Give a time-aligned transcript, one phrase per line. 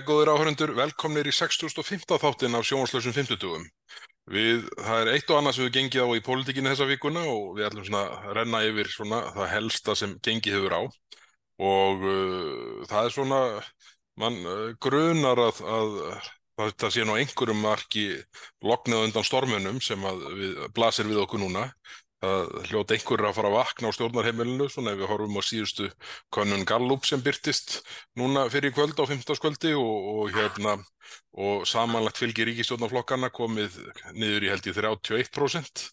[0.00, 2.06] Jæja, góður áhörundur, velkomnir í 6005.
[2.16, 3.66] þáttin af sjónvarslösum 50.
[4.32, 7.58] Við, það er eitt og annað sem við gengið á í pólitíkinu þessa vikuna og
[7.58, 10.82] við ætlum svona að renna yfir svona það helsta sem gengið hefur á
[11.68, 13.42] og uh, það er svona,
[14.22, 16.00] mann uh, grunar að, að,
[16.64, 18.06] að það sé nú einhverjum marki
[18.64, 21.66] loknað undan stormunum sem við, blasir við okkur núna
[22.20, 25.86] það hljóta einhverjir að fara að vakna á stjórnarheimilinu svona ef við horfum á síðustu
[26.34, 27.80] konun Gallup sem byrtist
[28.20, 29.40] núna fyrir kvöld á 15.
[29.40, 30.76] kvöldi og, og hérna
[31.40, 33.78] og samanlagt fylgir ríkistjórnarflokkarna komið
[34.12, 35.86] niður í held í 31%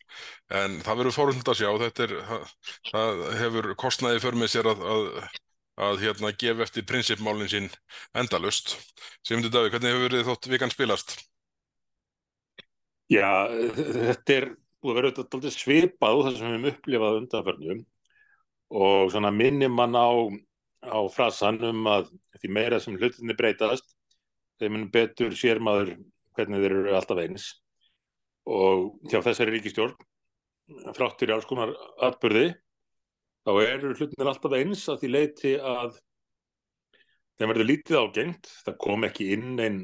[0.60, 2.46] en það verður fórhund að sjá þetta er, það,
[2.92, 5.10] það hefur kostnaði för með sér að, að,
[5.88, 7.72] að hérna gefa eftir prinsipmálinn sín
[8.18, 8.76] endalust.
[9.24, 11.18] Sigmundur Davík, hvernig hefur verið þótt vikan spilast?
[13.08, 14.50] Já, þetta er
[14.92, 17.86] að vera auðvitað svipað úr það sem við hefum upplifað undanförnum.
[18.78, 20.10] Og svona minnir mann á,
[20.84, 23.96] á frasan um að því meira sem hlutinni breytast
[24.62, 25.96] þeim betur sér maður
[26.38, 27.48] hvernig þeir eru alltaf eins.
[28.48, 29.96] Og hjá þessari ríkistjórn
[30.96, 31.72] fráttur í alls konar
[32.04, 32.50] atbyrði
[33.48, 35.98] þá eru hlutinir alltaf eins að því leiti að
[37.38, 38.52] þeim verður lítið ágengt.
[38.66, 39.82] Það kom ekki inn einn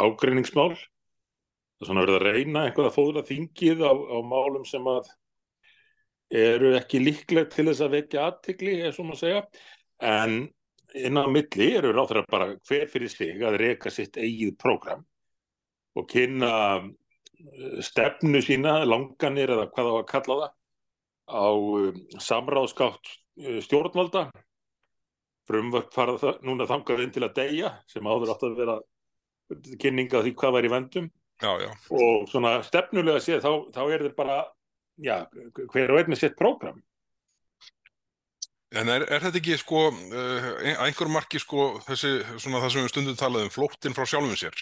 [0.00, 0.72] ágreiningsmál
[1.86, 5.08] svona verið að reyna einhvað að fóðla þingið á, á málum sem að
[6.30, 9.40] eru ekki líklegt til þess að vekja aðtikli, eins og maður segja,
[10.06, 10.36] en
[10.94, 15.02] innan milli eru ráþur að bara hver fyrir sig að reyka sitt eigið prógram
[15.98, 20.54] og kynna eh, stefnu sína, langanir eða hvað á að kalla það,
[21.30, 24.24] á um, samráðskátt uh, stjórnvalda,
[25.46, 28.76] frumvörk fara það núna þangað inn til að deyja sem áður átt að vera
[29.82, 31.08] kynninga því hvað væri vendum
[31.40, 31.70] Já, já.
[31.96, 34.38] og svona stefnulega séð þá, þá er þetta bara
[35.00, 35.16] já,
[35.72, 36.80] hver og einn með sitt prógram.
[38.70, 40.48] En er, er þetta ekki sko uh,
[40.84, 44.54] einhver marki sko þessi svona það sem við stundum talaðum flóttinn frá sjálfum sér?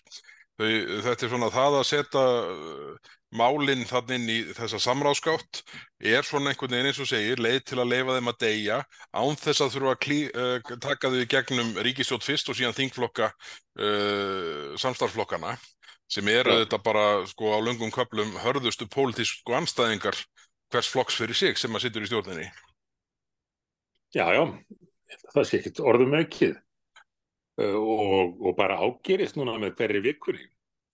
[0.58, 0.70] Þau,
[1.04, 2.22] þetta er svona það að setja
[2.54, 5.60] uh, málinn þannig inn í þessa samráðskátt
[6.00, 8.78] er svona einhvern veginn eins og segir leið til að leifa þeim að deyja
[9.12, 13.28] án þess að þurfa að klí, uh, taka þau gegnum ríkistjótt fyrst og síðan þingflokka
[13.28, 15.58] uh, samstarflokkana
[16.08, 16.62] sem eru ja.
[16.62, 20.16] þetta bara sko á löngum köplum hörðustu pólitísku anstæðingar
[20.72, 22.46] hvers flokks fyrir sig sem að sittur í stjórninni.
[24.16, 24.42] Já, já,
[25.34, 30.46] það sé ekkert orðum aukið uh, og, og bara ágerist núna með hverju vikunni.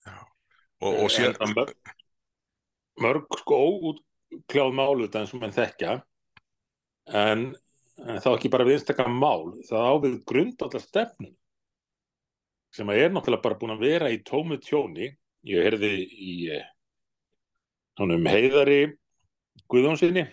[0.07, 0.17] Já,
[0.83, 1.55] og, og síðan...
[1.55, 1.95] Mörg,
[3.03, 5.95] mörg sko óútkljáð málu þetta eins og mann þekkja
[7.15, 7.49] en,
[8.03, 11.35] en þá ekki bara við einstaklega mál, það ávið grund allar stefnum
[12.75, 15.13] sem er náttúrulega bara búin að vera í tómu tjóni.
[15.45, 16.35] Ég herði í
[18.01, 18.95] um heiðari
[19.71, 20.25] Guðjónsinni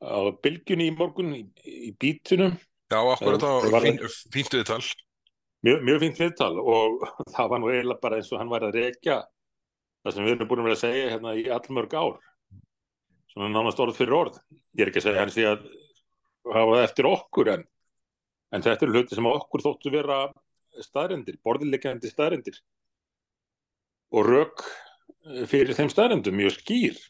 [0.00, 2.56] á bylgjunni í morgun í, í bítunum
[2.90, 4.00] Já, akkur þetta var fín,
[4.34, 4.80] fínt viðtal.
[5.64, 8.80] Mjög, mjög fínt viðtal og það var nú eiginlega bara eins og hann var að
[8.80, 9.20] rekja
[10.02, 12.18] það sem við erum búin að vera að segja hérna í allmörg ár
[13.30, 14.40] svona nánast orð fyrir orð.
[14.74, 15.66] Ég er ekki að segja hans því að
[16.50, 17.66] hafa það eftir okkur en,
[18.50, 20.22] en þetta eru hluti sem okkur þóttu vera
[20.86, 22.60] staðrendir, borðilegjandi staðrendir
[24.14, 27.00] og rauk eh, fyrir þeim staðrendum mjög skýr.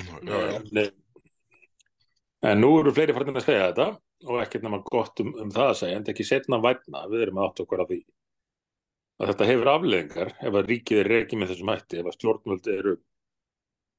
[0.00, 0.80] En,
[2.48, 3.90] en nú eru fleiri farin að segja þetta
[4.30, 7.26] og ekkert nema gott um, um það að segja en þetta ekki setna vætna, við
[7.26, 8.00] erum átt okkur af því
[9.20, 12.76] að þetta hefur afleðingar ef að ríkið er reikið með þessum hætti ef að stjórnvöldi
[12.76, 12.94] eru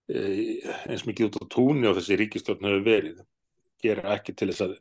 [0.09, 0.21] e,
[0.89, 3.19] eins mikið út á túnni og þessi ríkistjórn hefur verið
[3.81, 4.73] gera ekki til þess að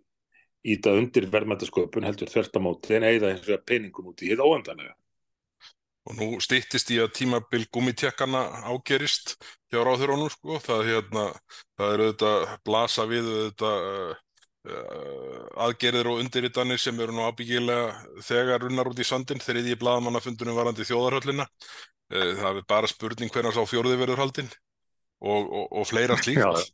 [0.67, 4.95] íta undir verðmættasköpun heldur þvertamóti en eigða eins og peningum út í hitt óendanlega.
[6.09, 8.41] Og nú stýttist í að tímabil gummitjekkana
[8.73, 9.37] ágerist
[9.71, 11.25] hjá ráðurónum sko, það, hérna,
[11.79, 14.15] það er auðvitað blasa við auðvitað uh,
[14.73, 19.79] uh, aðgerðir og undirritanir sem eru nú ábyggilega þegar runnar út í sandin þegar í
[19.81, 21.47] bladamannafundunum varandi þjóðarhöllina.
[22.11, 24.51] Uh, það er bara spurning hvernig sá fjóruði verður haldinn
[25.21, 26.73] og, og, og fleira slíkt.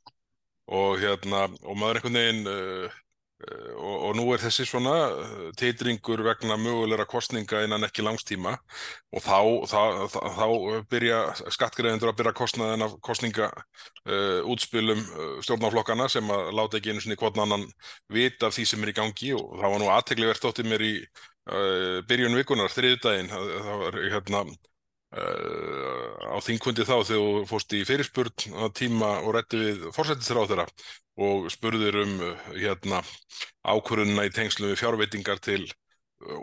[0.70, 2.94] og, hérna, og maður einhvern veginn Eh,
[3.36, 9.20] og, og nú er þessi svona eh, teitringur vegna mögulegra kostninga innan ekki langstíma og
[9.20, 9.82] þá, þá,
[10.14, 10.46] þá, þá
[10.92, 11.18] byrja
[11.52, 17.18] skattgreðendur að byrja kostnaðin af kostninga uh, uh, stjórnáflokkana sem að láta ekki einu sinni
[17.20, 17.66] hvort annan
[18.12, 19.34] vita af því sem er í gangi.
[19.36, 24.00] Og það var nú aðtegli verðt áttið mér í uh, byrjun vikunar, þriðdægin, það var
[24.14, 24.44] hérna
[25.16, 30.66] á þingkundi þá þegar þú fórst í fyrirspurn á tíma og rétti við fórsættisráð þeirra
[31.26, 33.00] og spurðir um uh, hérna,
[33.64, 36.42] ákvörðunna í tengslu við fjárveitingar til uh,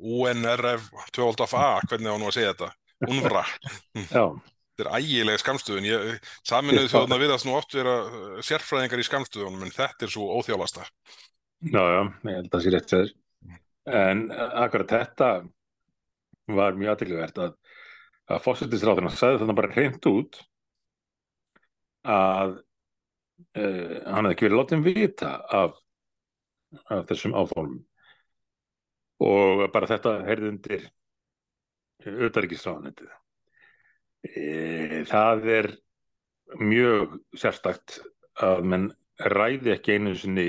[0.00, 2.70] UNRF 12A, hvernig á nú að segja þetta?
[3.04, 3.44] UNVRA
[3.94, 7.98] þetta er ægilega skamstöðun saminuðu þjóðuna við að nú oft vera
[8.46, 10.86] sérfræðingar í skamstöðunum en þetta er svo óþjálasta
[11.64, 13.12] Já, já, ég held að það sé rétt fyrir
[13.84, 15.28] En akkurat þetta
[16.50, 17.54] var mjög aðtilvægt að,
[18.28, 20.40] að fósittisráðurinn sagði þannig bara hreint út
[22.04, 22.58] að
[23.56, 25.32] uh, hann hefði ekki verið látið vita
[25.62, 25.78] af,
[26.92, 27.80] af þessum áfólum
[29.24, 30.86] og bara þetta heyrði undir
[32.04, 33.12] auðarikisráðanendið.
[34.24, 35.68] E, það er
[36.60, 38.00] mjög sérstakt
[38.42, 38.86] að menn
[39.30, 40.48] ræði ekki einu sinni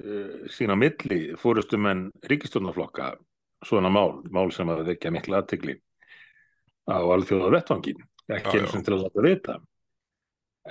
[0.00, 3.12] uh, sína milli fórustu menn ríkistjónaflokka
[3.66, 5.76] svona mál, mál sem að vekja mikla aðtegli
[6.86, 9.56] á alþjóða vettvangin, ekki eins og til að láta vita.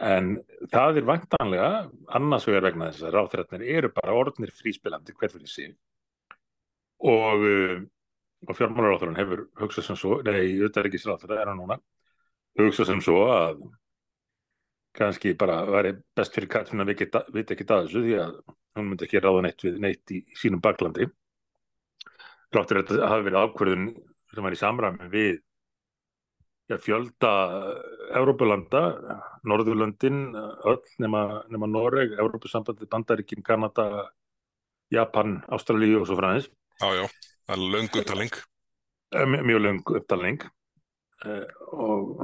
[0.06, 0.34] En
[0.72, 1.72] það er vantanlega,
[2.18, 5.76] annars vegar vegna þess að ráþrætnir eru bara orðnir fríspilandi hver fyrir sig.
[7.06, 7.78] Og, uh,
[8.48, 11.80] og fjármálaráþurinn hefur hugsað sem svo, nei, auðvitað ekki ráþrættir er hann núna,
[12.60, 13.66] hugsað sem svo að
[14.96, 16.92] kannski bara væri best fyrir Katrin að
[17.36, 18.36] veit ekki að þessu því að
[18.76, 21.08] hún myndi ekki ráða neitt við neitt í sínum baklandi
[22.56, 23.90] Ráttur þetta hafi verið ákverðun
[24.34, 25.32] sem var í samræmi við
[26.72, 27.32] ja, fjölda
[28.16, 28.84] Európulanda,
[29.48, 30.28] Norðurlöndin,
[30.66, 34.08] öll nema, nema Noreg, Európusambandi, Bandaríkin, Kanada,
[34.94, 36.50] Japan, Ástralíu og svo fræðis.
[36.82, 37.06] Já, já,
[37.48, 38.40] það er löng upptalning.
[39.16, 40.48] Mjög löng upptalning
[41.26, 42.20] og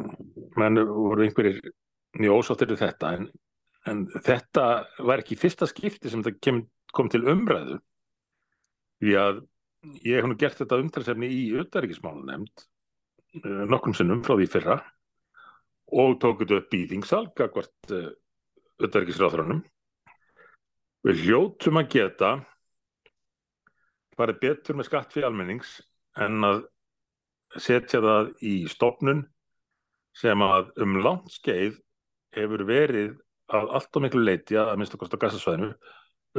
[0.59, 1.61] menn voru einhverjir
[2.19, 3.29] mjög ósáttir við þetta en,
[3.87, 4.65] en þetta
[4.99, 6.61] var ekki fyrsta skipti sem þetta kem,
[6.93, 7.79] kom til umræðu
[9.01, 9.41] því að
[10.05, 12.65] ég hef nú gert þetta umtalsefni í auðværingismálu nefnd
[13.41, 14.77] uh, nokkrum sinnum frá því fyrra
[16.01, 18.11] og tókuðu upp í þingsal gagvart uh,
[18.81, 19.63] auðværingisráðrönum
[21.07, 22.31] við hljóttum að geta
[24.17, 25.79] farið betur með skatt fyrir almennings
[26.21, 26.63] en að
[27.59, 29.25] setja það í stofnun
[30.15, 31.79] sem að um langt skeið
[32.35, 33.15] hefur verið
[33.51, 35.71] að allt og miklu leiti að minnst okkar á gassasvæðinu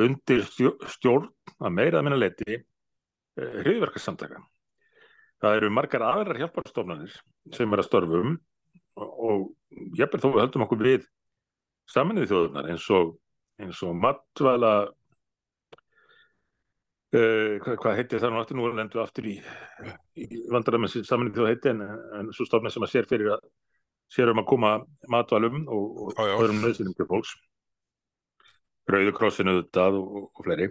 [0.02, 0.44] undir
[0.88, 1.28] stjórn
[1.58, 2.62] að meira að minna leiti
[3.36, 4.42] hriðverkarsamtaka.
[5.42, 7.14] Það eru margar aðrar hjálparstofnanir
[7.56, 8.34] sem er að störfum
[9.00, 9.38] og, og
[9.98, 11.06] ber þó við höldum okkur við
[11.90, 13.14] saminnið þjóðunar eins og,
[13.62, 14.72] eins og matvæla
[17.16, 19.36] uh, hvað, hvað heitir það nú aftur nú er lendu aftur í,
[20.14, 21.82] í vandarðar saminnið þjóð heiti en,
[22.20, 23.42] en svo stofnir sem að sér fyrir að
[24.12, 24.74] sér um að koma
[25.10, 27.32] matvælum og, og öðrum nöðsynum til fólks
[28.90, 30.66] Rauðukrossinu auðvitað og fleiri.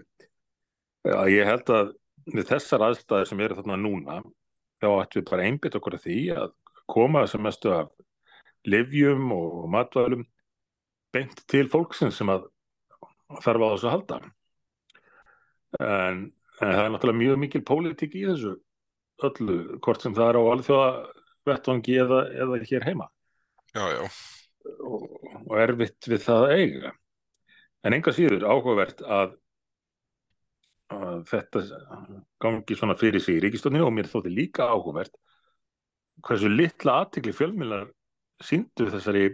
[1.08, 1.94] Já, ég held að
[2.38, 4.20] við þessar aðstæðir sem eru þarna núna
[4.82, 6.54] þá ættum við bara einbit okkur að því að
[6.92, 7.92] koma sem mestu af
[8.68, 10.26] livjum og matvælum
[11.14, 12.48] beint til fólksins sem að
[13.44, 14.20] þarf á þessu að halda.
[15.80, 16.22] En,
[16.60, 18.56] en það er náttúrulega mjög mikil pólitík í þessu
[19.28, 20.92] öllu, hvort sem það er á alþjóða
[21.48, 23.08] vettvangi eða, eða hér heima.
[23.76, 24.02] Já, já.
[24.86, 25.06] Og,
[25.48, 26.92] og erfitt við það eiga.
[27.82, 29.38] En enga síður áhugavert að
[30.92, 31.62] að þetta
[32.44, 35.14] gangi svona fyrir sig í ríkistóninu og mér þótti líka áhugavert
[36.26, 37.88] hversu litla aðtikli fjölmjölar
[38.44, 39.30] síndu þessari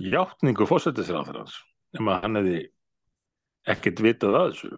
[0.00, 1.56] hjáttningu fósættisráðarans
[1.96, 2.60] nema hann hefði
[3.70, 4.70] ekkert vitað að þessu.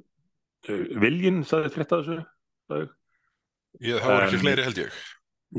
[1.03, 2.83] Viljinn saði frétt að þessu
[3.83, 5.01] ég, Það voru ekki fleiri held ég.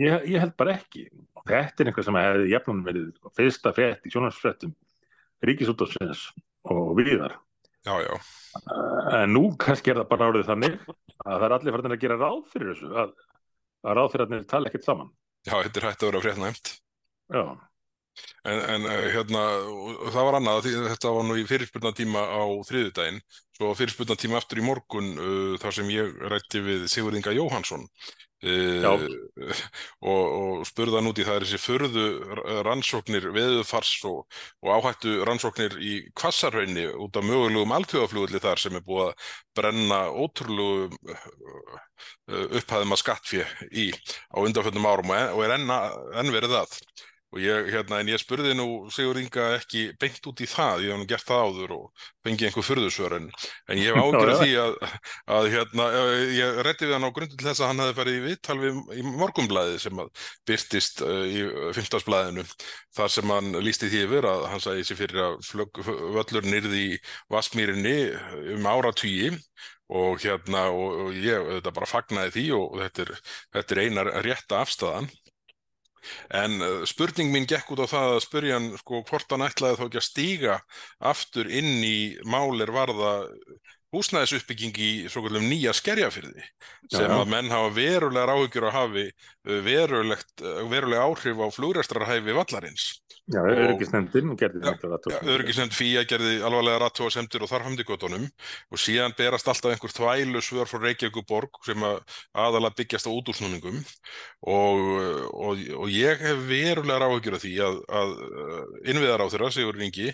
[0.04, 1.06] Ég, ég held bara ekki.
[1.44, 4.74] Þetta er einhvað sem hefði jafnum verið fyrsta frétt í sjónarsfréttum
[5.44, 6.30] ríkisútafsins
[6.72, 7.36] og viðar
[7.84, 8.16] Já, já.
[9.20, 12.18] En nú kannski er það bara árið þannig að það er allir farin að gera
[12.22, 13.14] ráð fyrir þessu, að,
[13.84, 15.14] að ráð fyrir að þeir tala ekkert saman.
[15.44, 16.74] Já, þetta er hægt að vera fréttnæmt.
[17.34, 17.44] Já.
[18.46, 19.42] En, en hérna,
[20.14, 23.24] það var annað, þetta var nú í fyrirspurnatíma á þriðudaginn,
[23.58, 27.88] svo fyrirspurnatíma aftur í morgun uh, þar sem ég rætti við Sigur Inga Jóhansson
[28.44, 28.84] Uh,
[30.12, 32.08] og, og spurðan út í það er þessi förðu
[32.68, 34.26] rannsóknir veðufars og,
[34.60, 40.02] og áhættu rannsóknir í kvassarhaunni út af mögulegum alþjóðaflugulli þar sem er búið að brenna
[40.12, 41.80] ótrúlegu uh,
[42.60, 45.74] upphæðum að skattfið í á undanfjöndum árum og er enn,
[46.20, 46.78] enn verið það
[47.34, 50.94] og ég, hérna, en ég spurði nú Sigur Inga ekki beint út í það, ég
[50.94, 53.26] hef nú gert það áður og fengið einhver fyrðusvör en,
[53.74, 54.76] en ég hef ágjörð því að,
[55.38, 55.88] að hérna,
[56.38, 58.82] ég rétti við hann á grundu til þess að hann hefði farið í vittal við
[58.94, 61.42] í morgumblæði sem að byrtist uh, í
[61.80, 62.46] fymtasblæðinu
[63.00, 65.82] þar sem hann lísti því yfir að hann sagði sér fyrir að flög,
[66.20, 67.02] völlur nýrði í
[67.34, 67.98] Vassmýrinni
[68.54, 69.34] um áratvíi
[69.94, 73.12] og hérna og, og ég þetta bara fagnaði því og þetta er,
[73.58, 75.10] þetta er einar rétta afstæðan
[76.42, 79.80] En uh, spurning mín gekk út á það að spurja hann sko hvort hann ætlaði
[79.80, 80.58] þá ekki að stíga
[81.14, 83.14] aftur inn í málir varða
[83.94, 86.46] húsnæðisuppbygging í svo kallum nýja skerjafyrði
[86.92, 92.36] sem að menn hafa verulegar áhyggjur að hafi uh, verulegt, uh, veruleg áhrif á flugrestrarhæfi
[92.36, 92.88] vallarins.
[93.32, 98.82] Já, öryggisnefndin gerði þetta Já, öryggisnefnd FÍA gerði alvarlega rattóasemdir og þar hamdi göttunum og
[98.84, 102.02] síðan berast alltaf einhver þvælu svör frá Reykjavíkuborg sem að
[102.36, 103.80] aðalega byggjast á útúrsnúningum.
[104.44, 104.84] Og,
[105.32, 108.12] og, og ég hef verulega áhyggjur af því að, að
[108.92, 110.12] innviðar á þeirra, Sigur Ringi,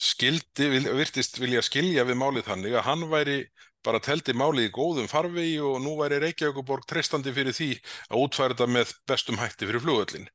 [0.00, 0.68] skildi,
[1.00, 3.38] virtist vilja skilja við málið þannig að hann væri
[3.84, 7.70] bara teldi málið í góðum farvegi og nú væri Reykjavíkuborg treystandi fyrir því
[8.10, 10.28] að útfæra þetta með bestum hætti fyrir flugöllin.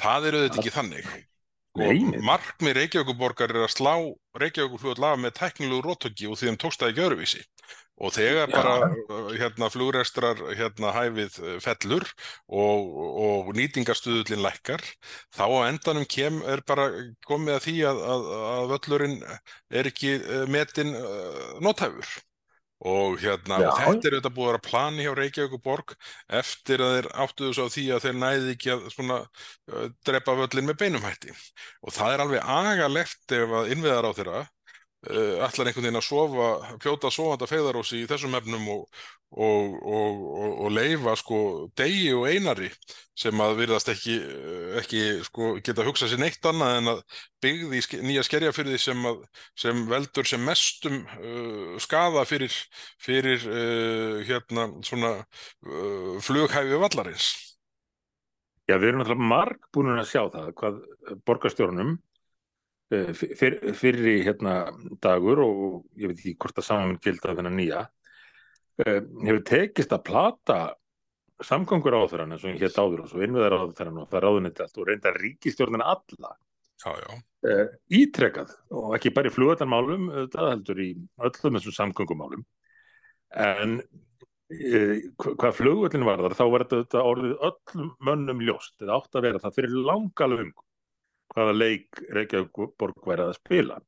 [0.00, 1.12] Það er auðvitað ekki þannig.
[1.74, 2.20] Og nei.
[2.22, 3.94] markmið Reykjavíkuborgar er að slá
[4.38, 7.42] Reykjavíkurflugvöll af með tæknilegu róttöki og því þeim tókst það ekki öðruvísi.
[8.02, 8.54] Og þegar Já.
[8.54, 12.06] bara uh, hérna, flugrekstrar hérna, hæfið uh, fellur
[12.50, 12.88] og,
[13.26, 14.82] og nýtingarstuðullin lækkar,
[15.34, 16.88] þá á endanum kem, er bara
[17.26, 19.16] komið að því að, að, að völlurinn
[19.70, 22.10] er ekki uh, metin uh, nothæfur.
[22.84, 23.68] Og, hérna, Já.
[23.70, 25.94] og þetta er þetta búið að vera plani hjá Reykjavíkuborg
[26.40, 29.20] eftir að þeir áttuðu svo því að þeir næði ekki að svona,
[29.70, 31.32] uh, drepa völlin með beinum hætti.
[31.86, 36.06] Og það er alveg agalegt ef að innviðar á þeirra uh, ætlar einhvern veginn að
[36.08, 36.50] sofa,
[36.82, 38.84] fljóta sofanda fegðarósi í þessum efnum og,
[39.34, 40.20] og, og,
[40.64, 41.38] og, leifa sko
[41.76, 42.68] degi og einari
[43.18, 47.02] sem að virðast ekki, uh, ekki sko, geta hugsað sér neitt annað en að
[47.44, 49.24] byggði ske- nýja skerjafyrði sem, að,
[49.58, 52.54] sem veldur sem mestum uh, skaða fyrir,
[53.02, 57.32] fyrir uh, hérna svona uh, flughæfi vallarins.
[58.64, 60.76] Já, við erum náttúrulega marg búin að sjá það hvað
[61.28, 61.90] borgarstjórnum
[62.94, 64.54] eh, fyr, fyrri hérna
[65.04, 65.58] dagur og
[66.00, 68.03] ég veit ekki hvort það saman gilda þennan nýja eh,
[68.80, 70.58] hefur tekist að plata
[71.44, 74.64] samgangur á þeirra eins og hétt áður og svo innviðar á þeirra og það ráðuniti
[74.64, 76.34] allt og reynda ríkistjórnina alla.
[76.84, 77.10] Já, já,
[77.48, 80.88] uh, ítrekað og ekki bara í flugöldarmálum það heldur í
[81.28, 82.44] öllum þessum samgöngumálum.
[83.44, 88.76] En uh, hvað flugöllin varðar þá var þetta, þetta orðið öllum mönnum ljóst.
[88.82, 90.54] Eða átt að vera það fyrir langa löng
[91.34, 92.62] hvaða leik Reykjavík
[93.06, 93.80] væri að spila.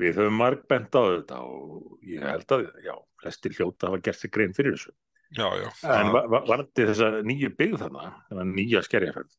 [0.00, 4.20] Við höfum marg bent á þetta og ég held að já, flestir hljóta hafa gert
[4.20, 4.92] sig grein fyrir þessu.
[5.32, 5.68] Já, já.
[5.96, 9.30] en va- va- varandi þessa nýju byggð þarna þennan nýja skerjaferð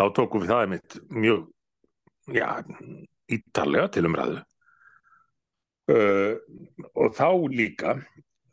[0.00, 1.44] þá tókum við það einmitt mjög
[2.34, 2.48] já,
[3.30, 4.40] ítarlega til umræðu.
[5.90, 6.34] Uh,
[6.94, 7.94] og þá líka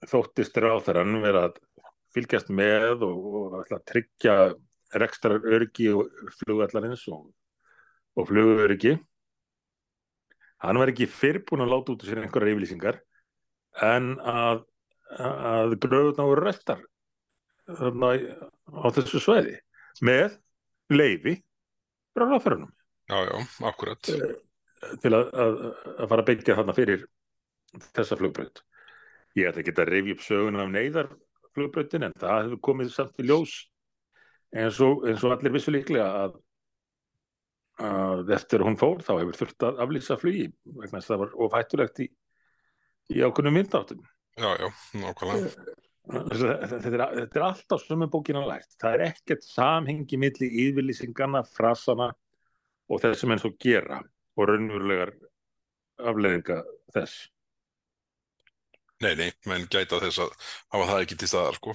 [0.10, 1.60] þóttist ráþarann vera að
[2.16, 4.38] fylgjast með og, og tryggja
[4.98, 6.08] rekstrar öryggi og
[6.40, 7.28] flugvallarins og,
[8.18, 8.96] og flugöryggi.
[10.64, 13.02] Hann var ekki fyrr búin að láta út úr sér einhverjar yfirlýsingar
[13.86, 14.64] en að,
[15.22, 16.46] að gröðuna voru
[18.18, 18.30] í-
[18.74, 19.58] á þessu sveiði
[20.08, 20.38] með
[20.94, 21.36] leifi
[22.16, 22.74] frá ráþarannum
[23.08, 23.38] Já, já,
[23.70, 24.02] akkurat.
[24.04, 25.54] til að, að,
[25.96, 27.06] að fara að byggja þarna fyrir
[27.96, 28.60] þessa flugbraut.
[29.40, 33.28] Ég ætla ekki að rifja upp söguna af neyðarflugbrautin en það hefur komið samt í
[33.30, 33.54] ljós
[34.58, 36.36] eins og, eins og allir vissu líklega að,
[37.88, 41.36] að eftir hún fór þá hefur þurft að aflýsa flugi vegna þess að það var
[41.48, 42.08] ofhættulegt í,
[43.14, 44.02] í ákunnum myndáttum.
[44.38, 44.68] Já, já,
[45.02, 45.76] nákvæmlega.
[46.08, 48.70] Þetta er, þetta er alltaf sömu bókina lært.
[48.80, 52.14] Það er ekkert samhengi milli yfirlýsingana, frasana
[52.88, 54.00] og þess sem enn svo gera
[54.38, 55.12] og raunverulegar
[55.98, 56.62] afleðinga
[56.96, 57.26] þess.
[59.04, 60.32] Nei, nei, menn gæta þess að
[60.74, 61.74] hafa það ekki til staðar, sko.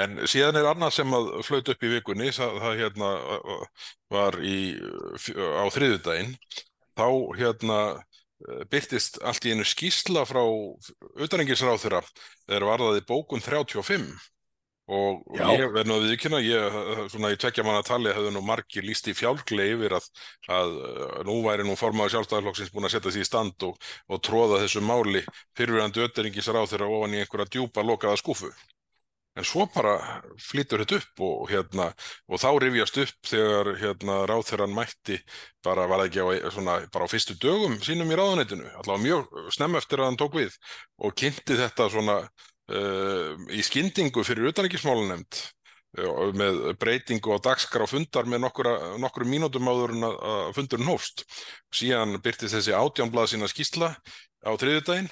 [0.00, 3.10] En síðan er annað sem að flaut upp í vikunni, það, það hérna
[4.14, 4.56] var í,
[5.36, 6.32] á þriðjudaginn,
[6.96, 7.80] þá hérna
[8.70, 10.42] byrtist allt í einu skýsla frá
[11.18, 12.04] utanengisráþurra
[12.46, 14.12] þegar varðaði bókun 35
[14.88, 15.44] og Já.
[15.52, 16.76] ég verð nú að viðkynna, ég,
[17.12, 20.06] svona í tvekja manna tali hefðu nú margir líst í fjálgli yfir að,
[20.48, 23.76] að uh, nú væri nú formaður sjálfstæðarflokksins búin að setja því í stand og,
[24.08, 25.20] og tróða þessu máli
[25.58, 28.48] fyrirverandi ötteringis ofan í einhverja djúpa lokaða skúfu.
[29.38, 29.94] En svo bara
[30.42, 31.88] flýtur þetta upp og, hérna,
[32.26, 35.18] og þá rifjast upp þegar hérna, ráþeran mætti
[35.62, 39.78] bara var ekki á, svona, bara á fyrstu dögum sínum í ráðuneytinu, allavega mjög snemm
[39.78, 40.56] eftir að hann tók við
[40.98, 45.40] og kynnti þetta svona uh, í skyndingu fyrir utanríkismálanemnd
[46.02, 51.28] uh, með breytingu á dagskrá fundar með nokkru mínútum áður en að, fundurinn hófst.
[51.70, 55.10] Síðan byrtist þessi átjánblað sína skýsla á þriðjudaginn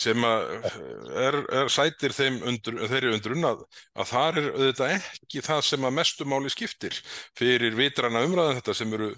[0.00, 2.14] sem er, er sætir
[2.48, 3.64] undur, þeirri undrun að,
[4.00, 6.96] að þar er auðvitað ekki það sem að mestu máli skiptir
[7.38, 9.10] fyrir vitrana umræðan þetta sem eru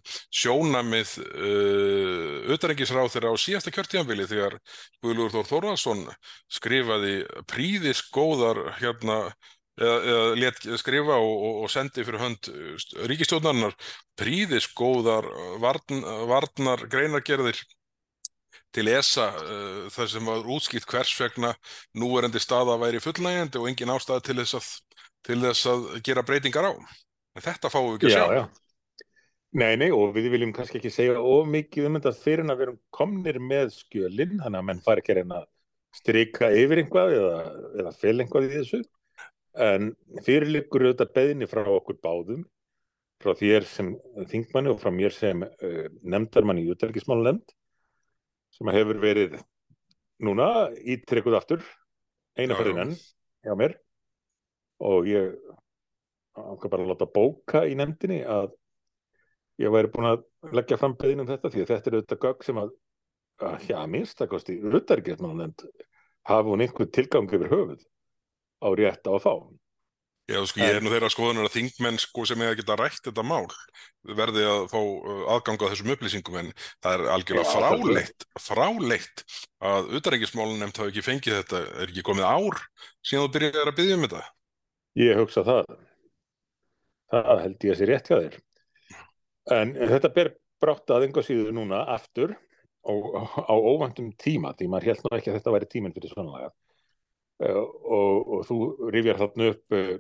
[0.43, 4.59] sjónamið uh, utanrengisráð þeirra á síðasta kjörtíðanbili þegar
[5.03, 6.07] Guðlúður Þór Þórðarsson
[6.51, 7.17] skrifaði
[7.51, 9.19] príðis góðar hérna
[9.79, 12.51] eða, eða let skrifa og, og, og sendi fyrir hönd
[13.12, 13.77] ríkistjóðnarnar
[14.19, 15.29] príðis góðar
[15.62, 17.62] varn, varnar greinargerðir
[18.73, 21.52] til ESA uh, þar sem var útskipt hvers vegna
[21.99, 24.69] núverendi staða væri fullnægjandi og engin ástæða til þess að,
[25.29, 26.73] til þess að gera breytingar á.
[27.37, 28.37] En þetta fáum við ekki að Já, sjá.
[28.41, 28.45] já.
[29.52, 32.67] Nei, nei, og við viljum kannski ekki segja of mikið um þetta fyrir að við
[32.67, 35.43] erum komnir með skjölin, þannig að menn fari ekki að
[35.93, 37.35] strika yfir einhvað eða,
[37.83, 38.81] eða fel einhvað í þessu.
[39.61, 39.91] En
[40.25, 42.47] fyrirliggur auðvitað beðni frá okkur báðum,
[43.21, 43.91] frá þér sem
[44.31, 47.52] þingmanni og frá mér sem uh, nefndarmann í útverkismálu nefnd,
[48.62, 49.40] sem hefur verið
[50.23, 51.62] núna ítrekuð aftur,
[52.38, 52.59] eina Já, já.
[52.61, 52.92] ferðin enn
[53.42, 53.75] hjá mér
[54.87, 55.33] og ég
[56.38, 58.52] ákvað bara að láta bóka í nefndinni að
[59.62, 60.23] ég væri búin að
[60.54, 62.71] leggja fram beðin um þetta því að þetta er auðvitað gögg sem að,
[63.42, 65.66] að já, minnst að kosti ruttarikismannend
[66.31, 67.83] hafi hún einhver tilgang yfir höfuð
[68.62, 69.35] á rétt á að fá.
[70.33, 73.01] Já, sko, ég er nú þeirra skoðunar að þingmenn sko, sem eiga að geta rætt
[73.05, 73.45] þetta mál
[74.19, 79.25] verði að fá uh, aðgang á þessum upplýsingum en það er algjörlega fráleitt, fráleitt
[79.62, 82.62] að utanrengismálun nefnt hafi ekki fengið þetta, er ekki komið ár
[83.05, 84.23] síðan þú byrjaði að byggja um þetta.
[85.03, 85.75] Ég hugsa það.
[87.12, 88.39] Það held ég að sé rétt hjá þér.
[89.53, 92.35] En þetta ber brátt að enga síðu núna aftur
[92.89, 93.12] og
[93.47, 96.51] á óvæntum tíma, því maður held nú ekki að þetta væri tíminn fyrir svona laga.
[97.43, 98.59] Uh, og, og þú
[98.95, 99.95] rifjar þarna upp uh,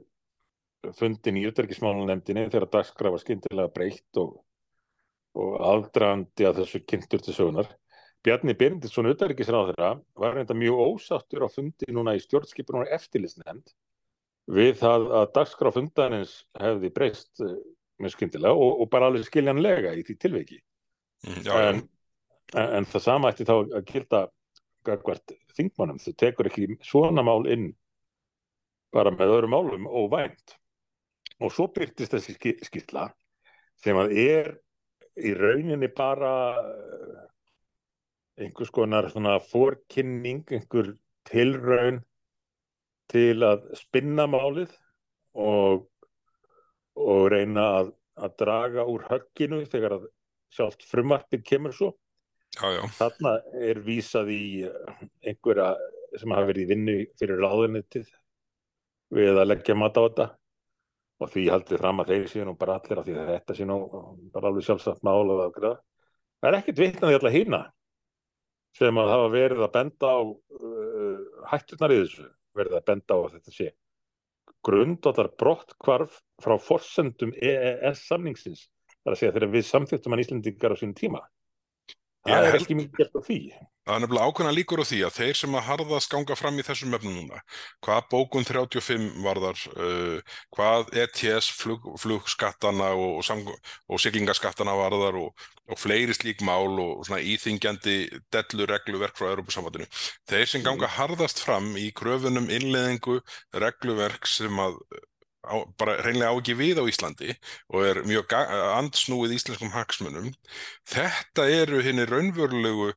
[0.98, 4.34] fundin í utarkismálunemdini þegar dagskrá var skyndilega breytt og,
[5.38, 7.70] og aldrandi að þessu kynntur til sögunar.
[8.22, 13.72] Bjarni Byrndisson utarkisráðurra var reynda mjög ósáttur á fundi núna í stjórnskipunar eftirlisnefnd
[14.50, 17.56] við það að dagskrá fundanins hefði breyst uh,
[18.02, 20.62] mjög skyndilega og, og bara alveg skiljanlega í því tilveiki.
[21.26, 21.82] Mm, Já, En,
[22.54, 24.22] en, en það sama ætti þá að gilda
[24.86, 26.00] gagvart þingmannum.
[26.02, 27.70] Þú tekur ekki svona mál inn
[28.92, 30.58] bara með öðrum málum óvænt.
[31.42, 33.08] Og svo byrtist þessi skýrsla
[33.82, 34.52] sem að er
[35.18, 37.22] í rauninni bara eh,
[38.44, 40.94] einhvers konar svona fórkynning, einhver
[41.28, 42.00] tilraun
[43.12, 44.72] til að spinna málið
[45.36, 45.84] og,
[46.96, 50.08] og reyna að, að draga úr högginu þegar að
[50.52, 51.92] sjálft frumarpið kemur svo.
[52.56, 53.34] já, já, Þarna
[53.68, 55.74] er vísað í eh, einhverja
[56.20, 58.08] sem hafa verið í vinnu fyrir ráðunitið
[59.12, 60.26] við að leggja mat á þetta
[61.22, 63.68] og því haldið fram að þeir séu nú bara allir af því að þetta sé
[63.68, 63.78] nú
[64.34, 65.78] bara alveg sjálfsagt mál og afgræða.
[66.42, 67.62] Það er ekkert vitnaði alla hýna
[68.78, 73.18] sem að hafa verið að benda á uh, hætturnar í þessu, verið að benda á
[73.20, 73.68] að þetta sé
[74.66, 78.68] grundvallar brottkvarf frá forsendum EES samningsins,
[79.02, 81.22] þar að segja þegar við samþýttum hann Íslendingar á sínum tíma.
[82.22, 83.38] Það er ekki mikið gert á því.
[83.82, 86.64] Það er nefnilega ákveðna líkur á því að þeir sem að harðast ganga fram í
[86.68, 87.40] þessum efnum núna,
[87.82, 93.50] hvað bókun 35 varðar, uh, hvað ETS flug, flugskattana og, og,
[93.90, 97.96] og siglingaskattana varðar og, og fleiri slík mál og svona íþingjandi
[98.30, 99.90] dellu regluverk frá Europasambandinu.
[100.30, 103.18] Þeir sem ganga harðast fram í kröfunum innleðingu
[103.64, 104.78] regluverk sem að
[105.42, 107.34] á, bara reynlega á ekki við á Íslandi
[107.72, 110.30] og er mjög andsnúið íslenskum hagsmunum,
[110.88, 112.92] þetta eru henni raunverulegu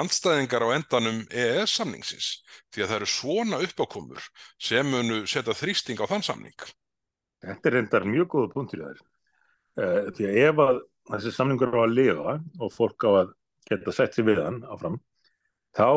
[0.00, 2.28] andstæðingar á endanum EES samningsins
[2.70, 4.28] því að það eru svona uppákomur
[4.62, 6.66] sem munu setja þrýsting á þann samning.
[7.42, 9.04] Þetta er reyndar mjög góða punktur í þær.
[9.80, 13.32] Uh, því að ef að þessi samningur á að lifa og fólk á að
[13.70, 14.98] geta sett sér við hann áfram,
[15.76, 15.88] þá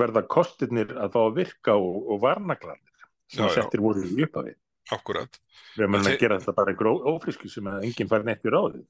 [0.00, 3.54] verða kostirnir að fá að virka og, og varnaglarnir sem Já, já.
[3.58, 4.54] settir voru í upphafi.
[4.94, 5.38] Akkurat.
[5.76, 8.52] Við En að þe- gera þetta bara einhver ófrísku sem að enginn fær neitt í
[8.54, 8.86] ráðið.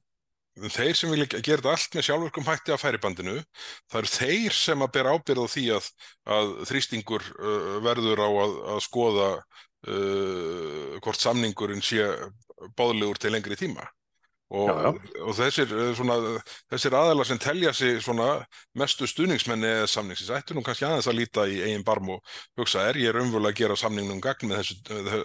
[0.61, 3.35] Þeir sem vilja gera þetta allt með sjálfurkum hætti af færibandinu,
[3.87, 5.85] það eru þeir sem að bera ábyrð á því að,
[6.35, 9.29] að þrýstingur uh, verður á að, að skoða
[9.87, 12.03] uh, hvort samningurinn sé
[12.77, 13.87] báðlegur til lengri tíma.
[14.51, 15.19] Og, Já, já.
[15.23, 16.15] og þessir, uh, svona,
[16.73, 18.01] þessir aðelar sem telja sig
[18.75, 22.83] mestu stuðningsmenni eða samningsins ættu nú kannski aðeins að líta í eigin barm og hugsa
[22.89, 24.75] er ég raunverulega að gera samningnum gagn með þessu,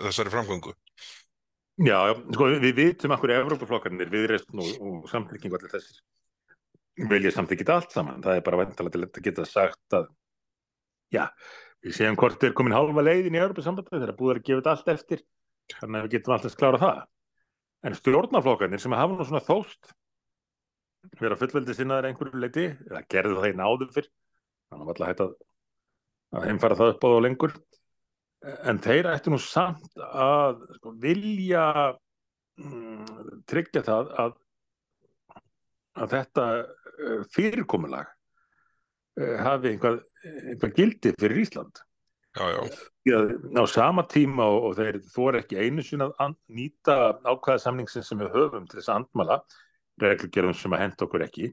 [0.04, 0.76] þessari framgöngu.
[1.82, 5.98] Já, já, sko við, við vitum akkur Evrópuflokkarnir, viðreist og, og samfélkingu allir þessir
[6.96, 8.22] vilja samþykja allt saman.
[8.24, 10.06] Það er bara væntalega til að geta sagt að
[11.12, 11.26] já,
[11.84, 14.74] við séum hvort er komin hálfa leiðin í Evrópusambandið þegar búið er að gefa þetta
[14.76, 15.26] allt eftir
[15.76, 17.04] þannig að við getum alltaf klára það.
[17.86, 19.92] En stjórnarflokkarnir sem hafa nú svona þóst
[21.20, 24.08] vera fullveldi sinnaður einhverju leiti, eða gerðu það einn áður fyrr,
[24.70, 25.34] þannig að alltaf hægt að,
[26.46, 27.54] heimfara það upp á þá lengur
[28.70, 31.64] en þeir ættu nú samt að sko, vilja
[32.60, 34.36] mm, tryggja það að,
[35.96, 38.10] að þetta uh, fyrirkomulag
[39.20, 41.82] uh, hafi einhvað, einhvað gildi fyrir Ísland.
[42.36, 42.60] Já, já,
[43.06, 47.62] Því að á sama tíma og, og þeir þóra ekki einu sinna að nýta ákvæða
[47.62, 49.38] samningsin sem við höfum til þess að andmala
[50.02, 51.52] reglugerum sem að henda okkur ekki,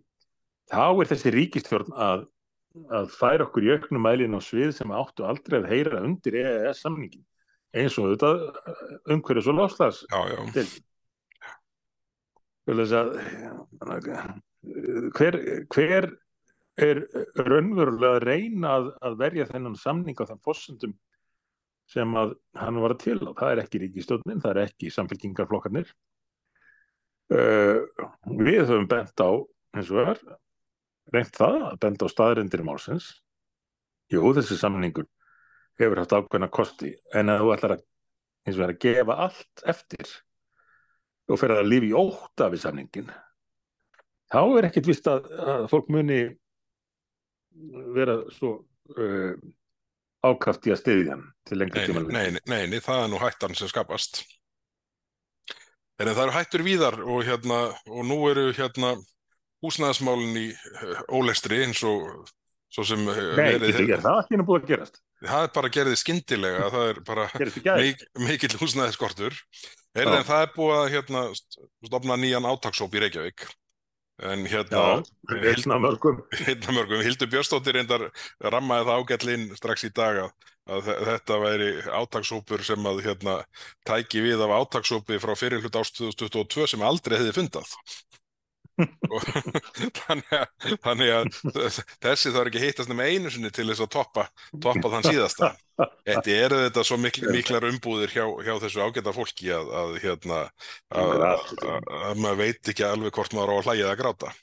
[0.72, 2.26] þá er þessi ríkistjórn að
[2.94, 6.82] að færa okkur í auknum mælinn á svið sem áttu aldrei að heyra undir EES
[6.82, 7.22] samningin
[7.74, 8.32] eins og þetta
[9.14, 10.40] umhverjus og lofslags já, já,
[15.14, 15.38] hver,
[15.76, 16.10] hver
[16.82, 17.04] er
[17.38, 20.94] raunverulega að reyna að, að verja þennan samning á þann fórsendum
[21.90, 23.32] sem að hann var til á.
[23.38, 25.92] Það er ekki ríkistjónin, það er ekki samfélkingarflokkarnir.
[27.34, 27.84] Uh,
[28.40, 29.32] við höfum bent á,
[29.78, 30.22] eins og er,
[31.14, 33.10] reynt það að benda á staðrindir í málsins.
[34.12, 35.08] Jú, þessi samningur
[35.82, 37.84] hefur haft ákveðna kosti, en að þú ætlar að,
[38.52, 40.10] og að gefa allt eftir
[41.32, 43.12] og fer að lifa í óta við samningin,
[44.30, 46.20] þá er ekkit vist að, að fólk muni
[47.96, 48.56] vera svo
[48.98, 49.34] uh,
[50.24, 52.06] ákaft í að stiðja til lengri tíma.
[52.08, 54.24] Nei, nei, nei, nei, það er nú hættan sem skapast.
[56.02, 58.96] En það eru hættur víðar og, hérna, og nú eru hérna
[59.64, 60.48] húsnæðismálinn í
[61.14, 62.26] ólestri eins og
[62.74, 63.70] svo sem Nei, verið...
[63.70, 65.02] Ekki, það er ekki nú búið að gerast.
[65.24, 67.28] Það er bara gerðið skindilega, það er bara
[67.80, 69.38] mik mikill húsnæðiskortur.
[69.94, 71.22] En það er búið að hérna,
[71.86, 73.46] stopna nýjan átagsóp í Reykjavík
[74.22, 75.02] En hérna,
[75.42, 76.22] hérna mörgum.
[76.30, 78.06] Hérna mörgum, Hildur Björnstóttir reyndar
[78.40, 80.34] rammaði það ágætlinn strax í dag að,
[80.70, 81.70] að þetta væri
[82.02, 83.40] átagsópur sem að hérna
[83.90, 87.74] tæki við af átagsópi frá fyrirlut ást 2022 sem aldrei hefði fundað.
[90.00, 91.28] þannig, að, þannig að
[92.02, 94.26] þessi þarf ekki hittast með einu sinni til þess að toppa,
[94.64, 95.52] toppa þann síðasta.
[96.06, 100.40] Þetta eru þetta svo mikl, miklar umbúðir hjá, hjá þessu ágæta fólki að, að hérna
[100.94, 101.26] að,
[102.10, 104.34] að maður veit ekki alveg hvort maður á að hlæja að gráta.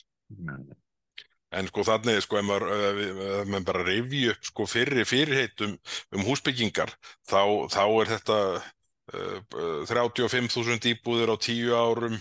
[1.51, 5.75] En sko þannig sko ef maður, ef maður bara revju upp sko fyrir fyrirheitum
[6.15, 6.93] um húsbyggingar
[7.27, 9.41] þá, þá er þetta uh,
[9.91, 12.15] 35.000 íbúðir á tíu árum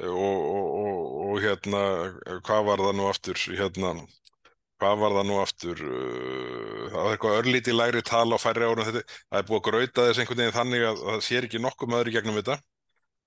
[0.00, 1.01] og, og, og,
[1.32, 1.84] og hérna
[2.46, 3.46] hvað var það nú aftur?
[3.58, 3.94] Hérna
[4.82, 5.80] hvað var það nú aftur?
[5.86, 8.84] Uh, það var eitthvað örlítið læri tala á færri árum.
[8.88, 11.92] Þetta, það er búið að gröita þess einhvern veginn þannig að það sér ekki nokkuð
[11.92, 12.58] maður í gegnum þetta.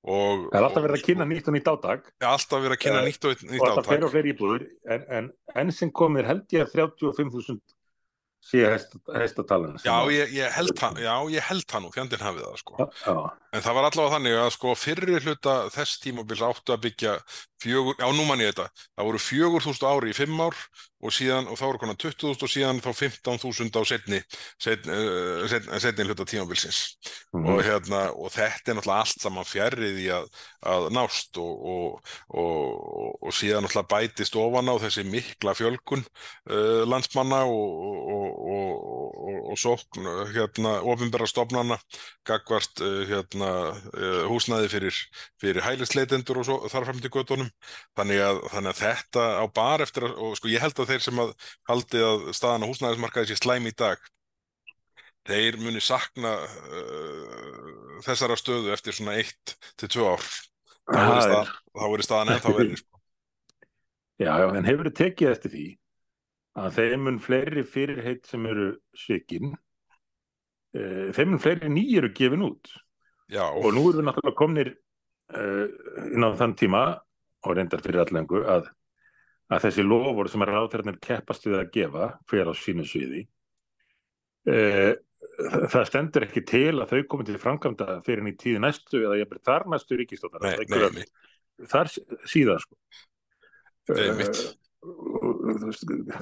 [0.05, 2.09] Og, það er alltaf verið að kynna nýtt og nýtt átak.
[2.21, 4.65] Ja, alltaf verið að kynna nýtt og nýtt átak og alltaf fleiri og fleiri íbúður
[4.93, 5.29] en, en
[5.63, 7.74] enn sem komir held ég að 35.000
[8.45, 8.61] sé
[9.17, 12.75] hestatalan já, ég, ég held það já, ég held það nú, fjandinn hafið það sko.
[12.77, 13.15] já, já.
[13.57, 17.15] en það var allavega þannig að sko, fyrir hluta þess tímabils áttu að byggja
[17.63, 20.59] fjögur, já nú mann ég þetta það voru fjögur þúsund ári í fimm ár
[21.05, 24.19] og síðan, og þá eru konar 20.000 og síðan þá 15.000 á setni
[24.61, 26.79] setni, uh, setni, setni hluta tímabilsins
[27.33, 27.49] mm -hmm.
[27.53, 30.25] og hérna, og þetta er náttúrulega allt saman fjarrið í að,
[30.73, 31.87] að nást og, og,
[32.29, 32.63] og,
[33.21, 36.03] og síðan náttúrulega bætist ofan á þessi mikla fjölkun
[36.49, 37.65] uh, landsmanna og
[39.55, 41.77] sókn hérna, ofinbæra stofnana
[42.27, 43.49] gagvart uh, hérna,
[43.93, 44.99] uh, húsnaði fyrir,
[45.41, 47.49] fyrir hælisleitendur og svo, þar fram til göttunum
[47.97, 51.05] þannig að, þannig að þetta á bar eftir að, og sko ég held að þeir
[51.05, 51.33] sem að
[51.69, 54.03] haldi að staðan á húsnæðismarkaði sé slæm í dag
[55.25, 60.27] þeir muni sakna uh, þessara stöðu eftir svona 1-2 ár
[60.85, 63.01] þá verður staðan ennþá verið sko.
[64.21, 65.65] Já, já, en hefur þið tekið eftir því
[66.55, 72.47] að þeim mun fleiri fyrirheit sem eru svikinn uh, þeim mun fleiri nýjir eru gefin
[72.47, 72.71] út
[73.27, 73.43] já.
[73.49, 74.71] og nú erum við náttúrulega komnir
[75.35, 75.65] uh,
[76.13, 76.85] inn á þann tíma
[77.45, 78.69] og reyndar fyrir allengu að
[79.53, 83.21] að þessi lofur sem er ráðverðinir keppast við að gefa hver á sínu sviði
[84.49, 84.57] e,
[85.71, 89.19] það stendur ekki til að þau komið til framkvæmda fyrir enn í tíði næstu eða
[89.21, 90.41] ég byrði þar næstu ríkistóttar
[91.71, 91.91] þar
[92.27, 92.75] síðan sko.
[93.95, 94.09] E,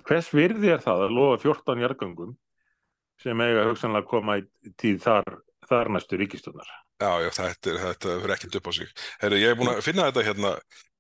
[0.07, 2.36] hvers virði er það að lofa 14 jargangum
[3.23, 5.38] sem eiga hugsanlega að koma í tíð þar,
[5.69, 8.91] þar næstu ríkistóttar Já, já, þetta, þetta verður ekkert upp á sig.
[9.19, 10.51] Herru, ég hef búin að finna þetta hérna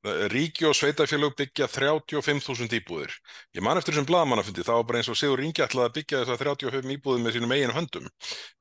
[0.03, 3.13] Ríki og sveitafélög byggja 35.000 íbúðir.
[3.55, 6.19] Ég man eftir þessum bladamannafundi, það var bara eins og Sigur Ingi ætlaði að byggja
[6.23, 8.09] þessar 35 íbúðir með sínum eigin höndum.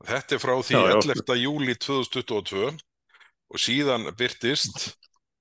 [0.07, 1.35] Þetta er frá því já, 11.
[1.43, 4.87] júli 2022 og síðan byrtist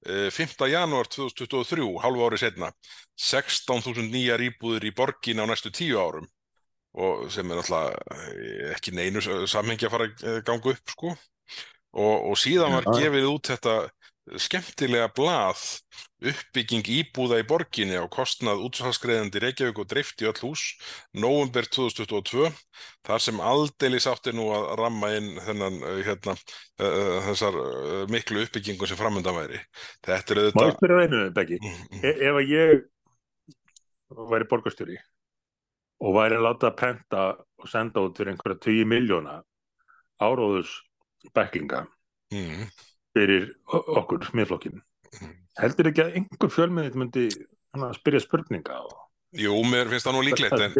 [0.09, 0.65] eh, 5.
[0.73, 2.73] janúar 2023, halvu ári setna,
[3.21, 6.25] 16.000 nýjar íbúðir í borgin á næstu tíu árum
[6.97, 7.93] og sem er náttúrulega
[8.35, 11.13] eh, ekki neinu samhengi að fara að ganga upp sko.
[11.91, 13.75] Og, og síðan var gefið út þetta
[14.37, 15.61] skemmtilega blað
[16.21, 20.65] uppbygging íbúða í borginni á kostnað útsalskreðandi Reykjavík og drift í öll hús
[21.17, 22.51] november 2022
[23.07, 28.45] þar sem aldeilis átti nú að ramma inn þennan, eh, hérna, uh, þessar uh, miklu
[28.45, 29.63] uppbyggingu sem framöndan væri
[30.05, 31.57] þetta er auðvitað Má ég spyrja einu, Beggi?
[31.57, 32.05] Mm -hmm.
[32.05, 32.85] e ef að ég
[34.29, 34.99] væri borgarstjóri
[36.01, 37.25] og væri að láta að prenta
[37.57, 39.41] og senda út fyrir einhverja 20 miljóna
[40.21, 40.69] áróðus
[41.33, 41.87] bæklinga
[42.29, 45.37] mm -hmm fyrir okkur, smiðflokkin mm.
[45.61, 47.29] heldur ekki að einhver fjölmiðið myndi
[47.97, 48.99] spyrja spurninga og
[49.31, 50.73] Jú, mér finnst það nú líklegt, en,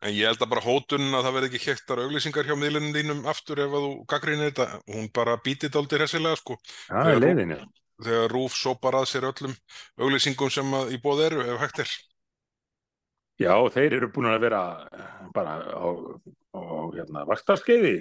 [0.00, 3.26] en ég held að bara hótunin að það verði ekki héttar auglýsingar hjá miðlunum þínum
[3.28, 6.56] aftur ef að þú gaggrínir þetta, hún bara býtið dálítið hressilega, sko.
[6.88, 7.60] Þú- leiðin, já.
[8.00, 9.52] Þegar Rúf sopar að sér öllum
[10.00, 11.92] auglýsingum sem í bóð eru, ef hægt er.
[13.40, 14.62] Já, þeir eru búin að vera
[15.36, 15.88] bara á,
[16.56, 16.60] á
[16.96, 17.98] hérna, vaktarskeiði.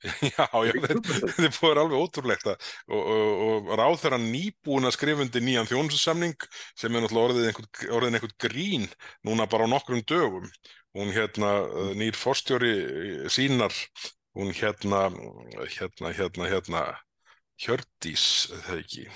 [0.30, 4.18] Já, já, þetta er búið alveg ótrúlegt og, og, og ráð þeirra
[4.94, 6.46] skrifa undir nýjan þjónusamning
[6.78, 8.86] sem er náttúrulega orðið einhvern, orðin einhvern grín
[9.28, 10.48] núna bara á nokkrum dögum.
[10.96, 13.76] Hún hérna, eh, nýr forstjóri eh, sínar,
[14.34, 15.04] hún hérna,
[15.76, 16.84] hérna, hérna, hérna,
[17.60, 18.24] Hjördís,
[18.64, 19.10] það ekki.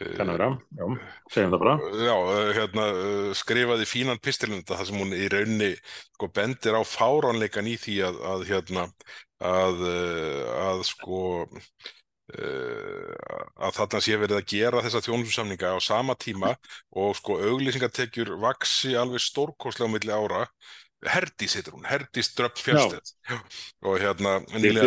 [0.00, 0.46] Eh, Kann að vera,
[0.78, 0.84] já,
[1.34, 1.72] segjum það bara.
[2.00, 5.68] Já, eh, hérna, eh, skrifaði fínan pistilunda þar sem hún í raunni
[6.14, 8.86] sko, bendir á fáránleikan í því að, að hérna,
[9.42, 11.20] að, eh, að sko
[12.32, 13.12] eh,
[13.60, 16.54] að þarna sé verið að gera þessa þjónusamninga á sama tíma
[16.96, 20.46] og sko auglýsingatekjur vaksi alveg stórkostlega á milli ára.
[21.02, 23.16] Herdís heitir hún, Herdís Dröpp Fjellstedt
[23.82, 24.86] og hérna nýlega,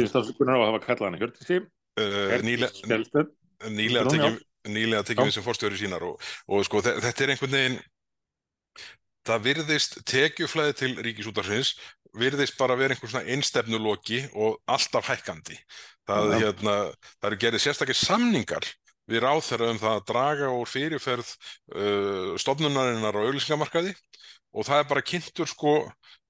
[2.39, 3.25] nýlega,
[3.67, 4.37] nýlega tekið
[4.69, 7.77] nýlega tekið við sem forstjóri sínar og, og sko þe- þetta er einhvern veginn
[9.25, 11.73] það virðist tekjuflæði til ríkisútarsins
[12.15, 15.57] virðist bara vera einhvern svona einstefnuloki og alltaf hækkandi.
[16.07, 16.37] Það, Já.
[16.45, 16.75] hérna,
[17.19, 18.67] það eru gerðið sérstakir samningar
[19.09, 21.31] við ráðherra um það að draga úr fyrirferð
[21.75, 23.95] uh, stofnunarinnar á auglýsingamarkaði
[24.55, 25.73] og það er bara kynntur sko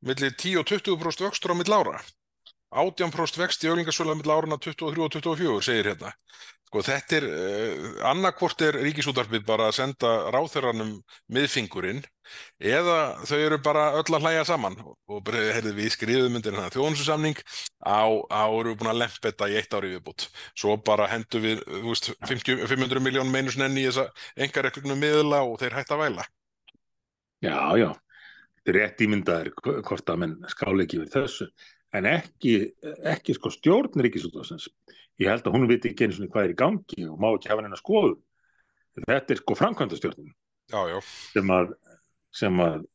[0.05, 1.99] milli 10 og 20% vöxtur á milli ára.
[2.75, 6.15] 18% vext í auglýsingasölu á milli árana 23 og 24 segir hérna
[6.65, 10.95] Sko þetta er, uh, annarkvort er ríkisútarpið bara að senda ráþeranum
[11.31, 12.01] miðfingurinn
[12.59, 12.95] eða
[13.29, 17.37] þau eru bara öll að hlæja saman og bara, heyrðu við skrifum undir þennan þjónususamning
[17.85, 20.25] á, á eru búin að lempa þetta í eitt ári viðbútt.
[20.57, 24.09] Svo bara hendur við, þú veist, 50, 500 miljón meinu snenni í þessa
[24.47, 26.27] engareglunum miðla og þeir hætta að væla.
[27.45, 27.89] Já, já.
[28.57, 31.47] Þetta er rétt ímyndaðir hv- hvort að menn skála ekki við þessu.
[31.95, 32.55] En ekki,
[33.07, 34.65] ekki sko stjórn ríkisútvarsins.
[35.21, 37.51] Ég held að hún viti ekki eins og hvað er í gangi og má ekki
[37.51, 38.15] hafa henni að skoðu.
[38.95, 40.31] Þetta er sko framkvæmdastjórnin
[40.71, 40.97] Já, já,
[41.35, 41.73] sem að,
[42.33, 42.85] sem að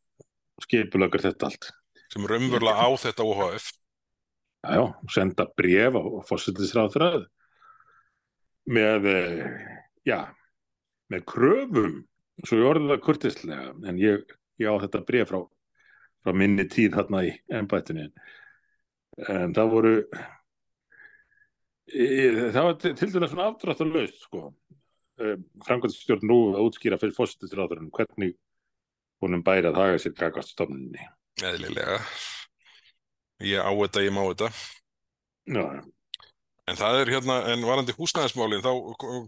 [0.65, 1.69] skipulagur þetta allt.
[2.13, 3.69] sem raunverulega á þetta OHF.
[4.61, 4.83] Já, já,
[5.15, 7.23] senda bref á fórsetisráðræð
[8.71, 10.19] með, eh, já,
[11.13, 11.95] með kröfum,
[12.45, 15.41] svo ég orðið það kurtislega, en ég, ég á þetta bref frá,
[16.25, 18.11] frá minni tíð þarna í embættinu.
[19.29, 19.95] En það voru,
[21.91, 24.51] það var til dæmis svona afdráttur laust, sko.
[25.67, 28.37] Framkvæmstjórn nú að útskýra fyrir fórsetisráðræðinu hvernig
[29.21, 31.09] honum bæri að haga sér gagast stofninni.
[31.45, 31.99] Eðlilega.
[33.45, 34.53] Ég á þetta, ég má þetta.
[35.51, 35.65] Já,
[36.71, 38.71] En það er hérna, en varandi húsnæðismálin, þá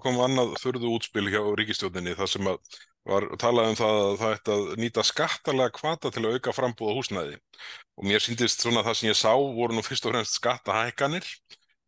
[0.05, 2.61] kom annað þurðu útspil hjá ríkistjórninni þar sem að
[3.09, 6.93] var talað um það að það ætti að nýta skattalega kvata til að auka frambúð
[6.95, 7.41] á húsnæði.
[7.99, 11.27] Og mér síndist svona það sem ég sá voru nú fyrst og fremst skattahækanir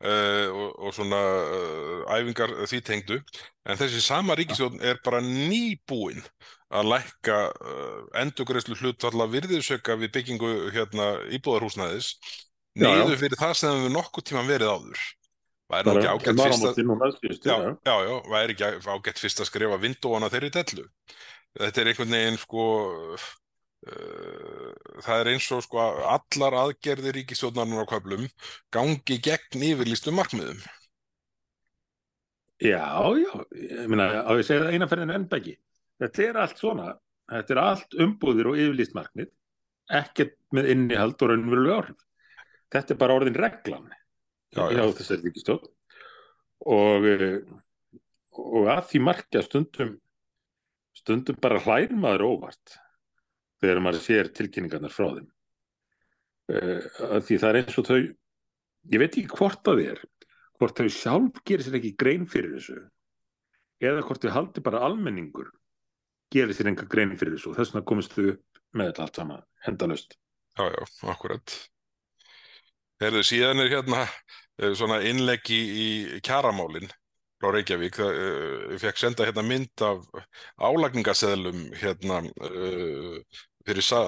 [0.04, 3.18] uh, og, og svona uh, æfingar því tengdu.
[3.64, 6.22] En þessi sama ríkistjórn er bara nýbúin
[6.74, 11.12] að lækka uh, endugreislu hlutfalla virðisauka við byggingu hérna
[12.74, 12.88] já.
[12.88, 15.04] niður fyrir það sem við nokkuð tíman verið áður.
[15.74, 17.94] Væri ekki ágætt fyrst að já, já.
[18.04, 20.84] já, væri ekki ágætt fyrst að skrifa vindóana þeirri dellu.
[21.54, 22.66] Þetta er einhvern veginn sko
[23.84, 28.24] það er eins og sko að allar aðgerðir ríkistjórnarnar á köflum
[28.72, 30.62] gangi gegn yfirlýstum markmiðum.
[32.64, 32.86] Já,
[33.18, 35.56] já, ég meina, á ég að segja það eina ferðin enn beggi.
[36.00, 36.86] Þetta er allt svona,
[37.32, 39.28] þetta er allt umbúðir og yfirlýst markmið,
[40.00, 42.06] ekkert með innihald og raunverulega áhrif.
[42.74, 43.90] Þetta er bara orðin reglan
[44.54, 44.84] Já, já.
[44.96, 45.68] þessari ríkistjórn
[46.70, 47.42] og, eh,
[48.38, 49.92] og að því markja stundum,
[50.94, 52.78] stundum bara hlær maður óvart
[53.68, 55.28] þegar maður sér tilkynningarnar frá þeim.
[56.52, 58.00] Uh, að því það er eins og þau,
[58.92, 60.02] ég veit ekki hvort það er,
[60.60, 62.80] hvort þau sjálf gerir sér ekki grein fyrir þessu
[63.84, 65.50] eða hvort þau haldi bara almenningur
[66.32, 69.20] gerir sér enga grein fyrir þessu og þess vegna komist þau upp með þetta allt
[69.20, 70.18] saman endalaust.
[70.54, 71.54] Já, já, akkurat.
[73.02, 75.88] Herðu, síðan er hérna eh, svona innleggi í
[76.24, 76.92] kjaramálin
[77.42, 77.98] frá Reykjavík.
[77.98, 80.06] Það, uh, ég fekk senda hérna mynd af
[80.62, 84.00] álagningaseðlum hérna uh, fyrir sa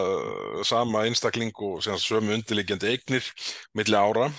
[0.66, 3.32] sama einstakling og sömu undirliggjandi eignir
[3.76, 4.30] milli ára.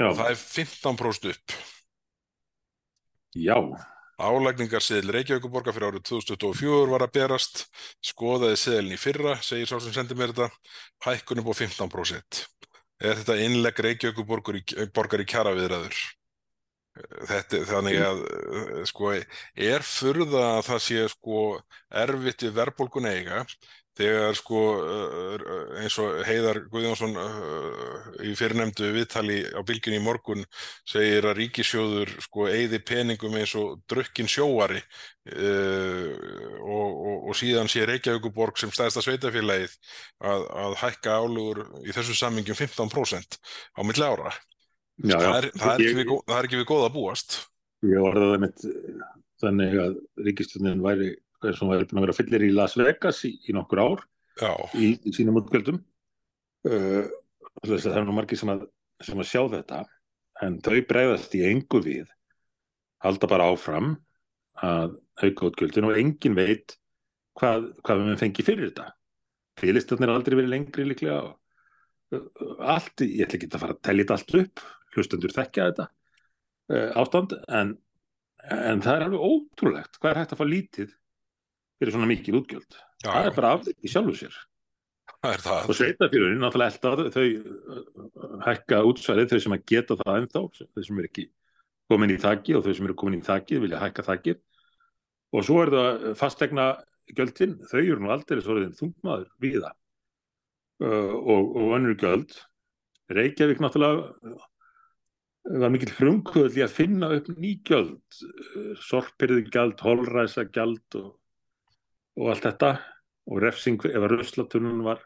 [0.00, 1.56] Já, og það er 15% upp.
[3.36, 3.56] já,
[4.20, 7.64] Álagningarseðil Reykjavíkuborgar fyrir árið 2024 var að berast,
[8.04, 10.50] skoðaði seðilin í fyrra, segir sá sem sendi mér þetta,
[11.06, 12.40] hækkun upp á 15%.
[13.00, 14.64] Er þetta innlegg Reykjavíkuborgar í,
[15.24, 16.00] kjara viðræður?
[17.30, 19.12] Þetta, þannig að uh, sko,
[19.70, 21.44] er furða að það sé sko,
[22.02, 23.44] erfitt við verðbólgun eiga
[23.98, 25.44] þegar sko, uh,
[25.82, 30.44] eins og Heiðar Guðjónsson uh, í fyrirnemdu viðtali á bylginni í morgun
[30.88, 34.80] segir að ríkisjóður sko, eigði peningum eins og drukkin sjóari
[35.30, 39.74] og, og, og síðan sé Reykjavíkuborg sem stæðsta sveitafélagið
[40.26, 43.38] að, að hækka álugur í þessu sammingum 15%
[43.76, 44.32] á milli ára.
[45.00, 45.30] Já, það, já.
[45.36, 47.38] er, það, er Ég- við, það er ekki við góða að búast.
[48.00, 48.64] Orðaði það mitt
[49.40, 49.94] þannig að
[50.26, 54.04] ríkistjónin væri hún væri búin að vera fyllir í Las Vegas í, í nokkur ár
[54.40, 55.80] Já, í, í sínum útgjöldum.
[56.66, 57.08] Uh,
[57.64, 58.66] það er nú margir sem að,
[59.04, 59.82] sem að sjá þetta
[60.44, 62.08] en þau bregðast í engu við
[63.04, 63.94] halda bara áfram
[64.60, 66.76] að auka útgjöldin og engin veit
[67.40, 68.90] hvað, hvað við fengi fyrir þetta.
[69.60, 72.26] Fyrirlistarnir aldrei verið lengri líklega og uh,
[72.76, 76.88] allt, ég ætla ekki að fara að tellja þetta allt upp hlustendur þekkja þetta uh,
[77.00, 77.74] ástand en,
[78.50, 80.96] en það er alveg ótrúlegt hvað er hægt að fá lítið
[81.80, 82.78] fyrir svona mikið útgjöld.
[83.00, 84.38] Já, það er bara afleitt í sjálfu sér.
[85.20, 90.84] Og sveitafjörðin náttúrulega elda þau uh, hækka útsværið þau sem að geta það ennþá þau
[90.86, 91.26] sem eru ekki
[91.90, 94.38] komin í þakki og þau sem eru komin í þakki vilja hækka þakkir
[95.34, 96.66] og svo er það fastegna
[97.10, 99.72] gjöldin, þau eru nú aldrei svoleiðin þungmaður viða
[100.84, 102.36] uh, og, og önnur gjöld.
[103.10, 104.48] Reykjavík náttúrulega uh,
[105.60, 108.20] var mikill frumkvöld í að finna upp ný gjöld.
[108.88, 111.16] Sorpirðu gjald, holræsa gjald og,
[112.18, 112.72] og allt þetta
[113.30, 115.04] og refsing ef að ruslatunum var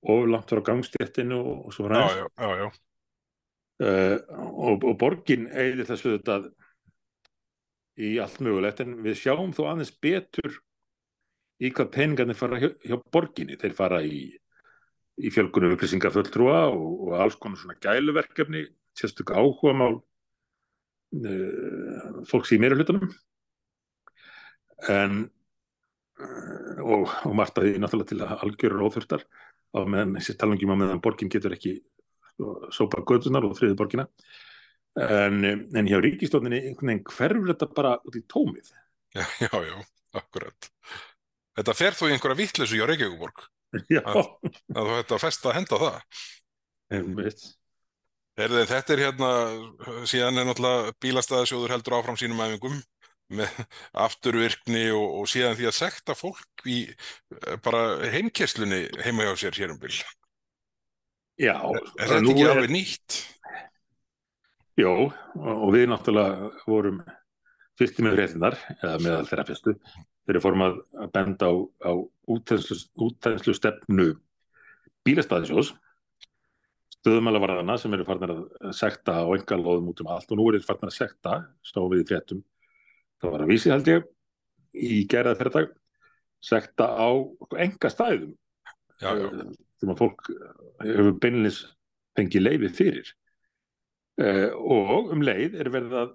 [0.00, 2.06] ofurlangt frá gangstéttinu og, og svo Já,
[2.38, 2.82] fræðist
[3.80, 6.40] uh, og, og borgin eigði þessu þetta
[8.00, 10.60] í allt mögulegt en við sjáum þó aðeins betur
[11.60, 13.58] í hvað peningarnir fara hjá, hjá borginni.
[13.60, 14.22] Þeir fara í,
[15.20, 18.64] í fjölgunum upplýsingafulltrúa og, og alls konar svona gæluverkefni
[18.96, 19.98] sérstök áhuga mál
[21.20, 23.12] uh, fólks í meira hlutunum
[24.90, 25.26] en
[26.80, 29.24] og, og margt að því náttúrulega til að algjörur óþurftar
[29.76, 31.76] á meðan þessi talangum á meðan borgin getur ekki
[32.32, 34.06] sko, sópa gödunar og þriði borgina.
[35.00, 38.72] En, en hjá ríkistofninni einhvern veginn hverfur þetta bara út í tómið.
[39.14, 39.76] Já, já, já,
[40.18, 40.70] akkurat.
[41.58, 43.46] Þetta fer þó í einhverja vittleysu hjá Reykjavíkuborg
[43.90, 44.28] já, að
[44.74, 46.20] þú hætti að festa að henda það.
[46.96, 47.42] einmitt.
[48.40, 49.30] Heyrðu, þetta er hérna,
[50.08, 52.78] síðan er náttúrulega bílastæðasjóður heldur áfram sínum æfingum
[53.38, 53.60] með
[54.06, 59.60] afturvirkni og, og síðan því að sekta fólk í eh, bara heimkerslunni heima hjá sér
[59.60, 59.94] hér um bil.
[61.40, 63.20] já, Er, er þetta ekki alveg nýtt?
[64.80, 64.92] Jó,
[65.36, 67.02] og við náttúrulega vorum
[67.80, 69.74] fyrsti með fréttinar, eða meðal þeirra fyrstu,
[70.24, 70.80] þegar við fórum að
[71.14, 71.92] benda á, á
[72.30, 74.10] útænslu stefnu
[75.06, 75.72] bílastæðisjós,
[77.00, 80.60] stöðumælavarðana sem eru farnar að sekta á enga loðum út um allt og nú eru
[80.60, 82.42] þeir farnar að sekta, sá við í fréttum,
[83.20, 84.06] það var að vísi held ég,
[84.74, 85.72] í gerðað fyrirtag,
[86.40, 87.10] sekta á
[87.60, 88.36] enga stæðum
[89.00, 90.28] Já, já, eh, sem að fólk
[90.84, 91.62] hefur beinlis
[92.18, 93.12] fengið leiði fyrir.
[94.20, 96.10] Uh, og um leið er verið að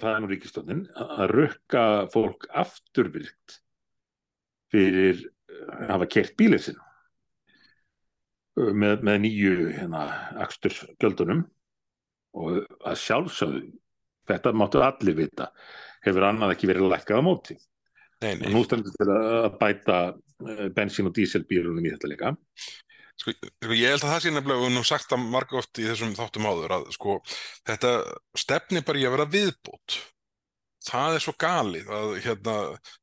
[0.00, 3.60] það er nú ríkistónin að rukka fólk afturvirkt
[4.72, 5.20] fyrir
[5.68, 6.80] að hafa kert bílið sinn.
[8.58, 10.02] Uh, með, með nýju hérna,
[10.42, 11.44] akstursgjöldunum
[12.38, 13.62] og að sjálfsögðu
[14.28, 15.52] þetta máttu allir vita
[16.06, 17.56] hefur annað ekki verið lækkað á móti
[18.22, 18.52] nei, og nei.
[18.54, 22.36] nú stendur til að bæta eh, bensín og díselbílunum í þetta líka
[23.18, 25.88] Sko, sko, ég held að það sé nefnilega, höfum nú sagt það marga oft í
[25.88, 27.16] þessum þáttum áður, að sko,
[27.66, 27.90] þetta
[28.38, 29.96] stefni bara í að vera viðbót.
[30.88, 32.54] Það er svo galið að, hérna,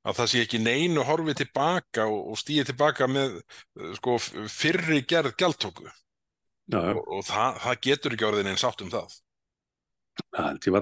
[0.08, 3.36] að það sé ekki neinu horfið tilbaka og, og stíði tilbaka með
[4.00, 4.16] sko,
[4.56, 5.36] fyrri gerð
[6.72, 9.20] já, Og, og það, það getur ekki orðin einn sátt um það.
[10.32, 10.78] það held ég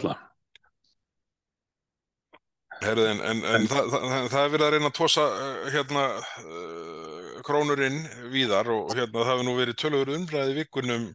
[2.84, 6.04] Herði, en, en, en það, það, það, er verið að reyna að tósa uh, hérna,
[6.44, 8.00] uh, krónurinn
[8.34, 11.10] víðar og hérna, það hefur nú verið tölur umræði vikunum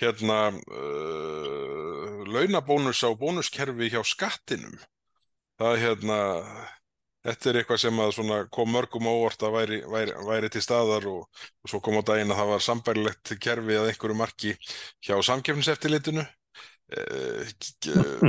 [0.00, 4.76] hérna, uh, launabónus á bónuskerfi hjá skattinum.
[5.56, 6.18] Það hérna,
[7.24, 8.00] þetta er eitthvað sem
[8.52, 11.22] kom mörgum á óvart að væri, væri, væri til staðar og,
[11.64, 14.56] og svo kom á daginn að það var sambærilegt kerfi að einhverju marki
[15.06, 16.26] hjá samkeppniseftirlitinu.
[16.86, 17.48] Eh,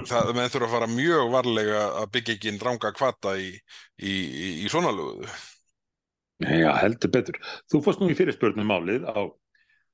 [0.09, 3.51] það menn þurfa að fara mjög varlega að byggja ekki ranga kvata í,
[4.01, 5.29] í, í, í svona löguðu.
[6.41, 7.37] Já, heldur betur.
[7.69, 9.29] Þú fórst nú í fyrirspörnum málið á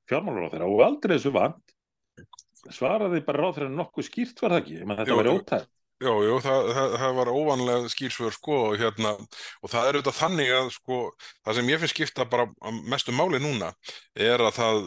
[0.08, 1.76] fjármálaráþæra og aldrei þessu vant
[2.72, 5.38] svaraði bara ráþæra nokkuð skýrt var það ekki, meina, þetta jú.
[5.40, 5.70] ótæð.
[6.04, 9.12] Jú, jú, það, það, það var óvanlega skýrsvör sko og hérna,
[9.62, 10.98] og það er auðvitað þannig að sko,
[11.46, 12.48] það sem ég finnst skipta bara
[12.90, 13.70] mestu máli núna
[14.12, 14.80] er að það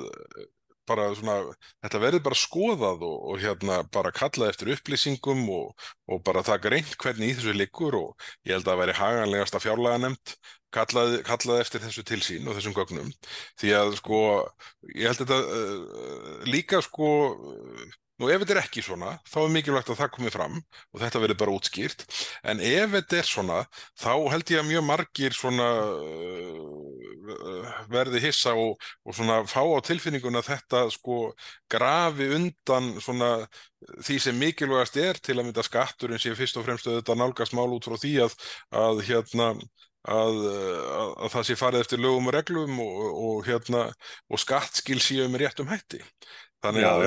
[0.87, 1.37] bara svona,
[1.85, 6.71] þetta verður bara skoðað og, og hérna bara kallað eftir upplýsingum og, og bara taka
[6.73, 10.37] reynd hvernig í þessu liggur og ég held að það væri haganlegasta fjárlega nefnd
[10.73, 13.13] kallað, kallað eftir þessu tilsýn og þessum gögnum.
[13.59, 14.19] Því að sko
[14.93, 17.11] ég held að þetta uh, líka sko
[18.17, 21.21] Nú ef þetta er ekki svona, þá er mikilvægt að það komi fram og þetta
[21.21, 22.05] verður bara útskýrt,
[22.49, 23.59] en ef þetta er svona,
[24.01, 27.07] þá held ég að mjög margir svona uh,
[27.93, 31.19] verði hissa og, og svona fá á tilfinninguna þetta sko
[31.69, 33.31] grafi undan svona
[34.01, 37.69] því sem mikilvægast er til að mynda skatturinn sé fyrst og fremst auðvitað nálgast mál
[37.75, 38.39] út frá því að,
[38.85, 39.51] að hérna
[40.07, 43.81] Að, að, að það sé farið eftir lögum og reglum og, og, hérna,
[44.31, 45.99] og skattskil séu með réttum hætti.
[46.65, 47.03] Þannig Já, að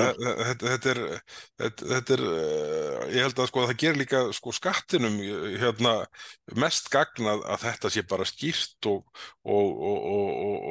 [0.47, 0.99] þetta, þetta er,
[1.59, 5.91] þetta, þetta er, eh, ég held að sko það gerir líka sko skattinum eh, hérna
[6.63, 10.07] mest gagnað að þetta sé bara skýrt og, og, og,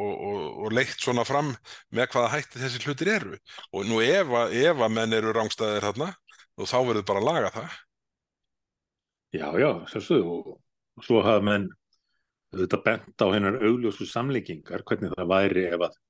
[0.01, 1.53] og, og leitt svona fram
[1.93, 3.37] með hvaða hætti þessi hlutir eru.
[3.77, 6.11] Og nú ef að, ef að menn eru rángstæðir þarna,
[6.65, 7.79] þá verður bara að laga það.
[9.37, 10.55] Já, já, sjálfsögðu og,
[10.97, 11.69] og svo hafa menn
[12.57, 16.01] þetta bent á hennar augljósu samlíkingar hvernig það væri ef að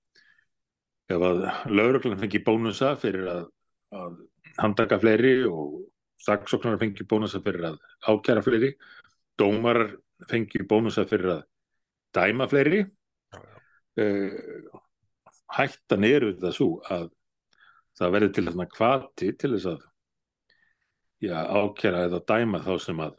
[1.10, 1.40] ef að
[1.70, 3.46] lauruglan fengi bónusa fyrir að,
[3.96, 4.18] að
[4.60, 5.80] handtaka fleiri og
[6.22, 8.74] saksóknar fengi bónusa fyrir að ákjæra fleiri
[9.40, 9.94] dómarar
[10.30, 11.42] fengi bónusa fyrir að
[12.16, 14.80] dæma fleiri uh,
[15.56, 17.08] hættan eru þetta svo að
[17.98, 19.82] það verði til þarna kvati til þess að
[21.26, 23.18] já, ákjæra eða dæma þá sem að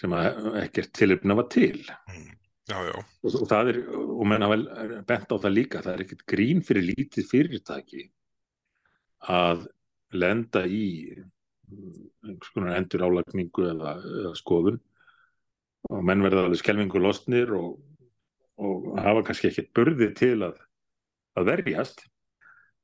[0.00, 1.80] sem að ekkert tilöfna var til
[2.70, 4.58] Já, já, og, og það er, og menn hafa
[5.08, 8.04] bent á það líka, það er ekkert grín fyrir lítið fyrirtæki
[9.30, 9.66] að
[10.14, 10.86] lenda í
[11.70, 14.80] einhvers konar endur álagningu eða, eða skoðun.
[15.90, 17.78] Og menn verða alveg skelvingu losnir og,
[18.60, 20.58] og hafa kannski ekkert burði til að,
[21.38, 22.04] að verjast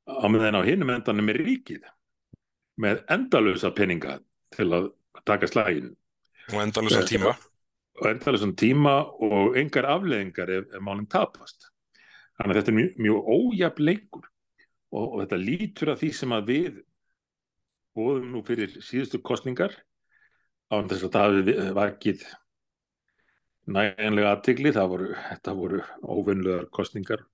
[0.06, 1.84] á meðan á hinum endanum er ríkið
[2.82, 4.18] með endalösa peninga
[4.54, 4.90] til að
[5.26, 5.94] taka slægin
[6.52, 7.34] og endalusan tíma.
[8.04, 11.70] Endalösan tíma og engar afleðingar ef, ef málinn tapast.
[12.36, 16.34] Þannig að þetta er mjög, mjög ójafn leikur og, og þetta lítur að því sem
[16.36, 16.80] að við
[17.96, 19.72] bóðum nú fyrir síðustu kostningar
[20.68, 22.26] á þess að það vakið
[23.72, 27.24] næjanlega aðtigli, það voru, þetta voru óvinnlegar kostningar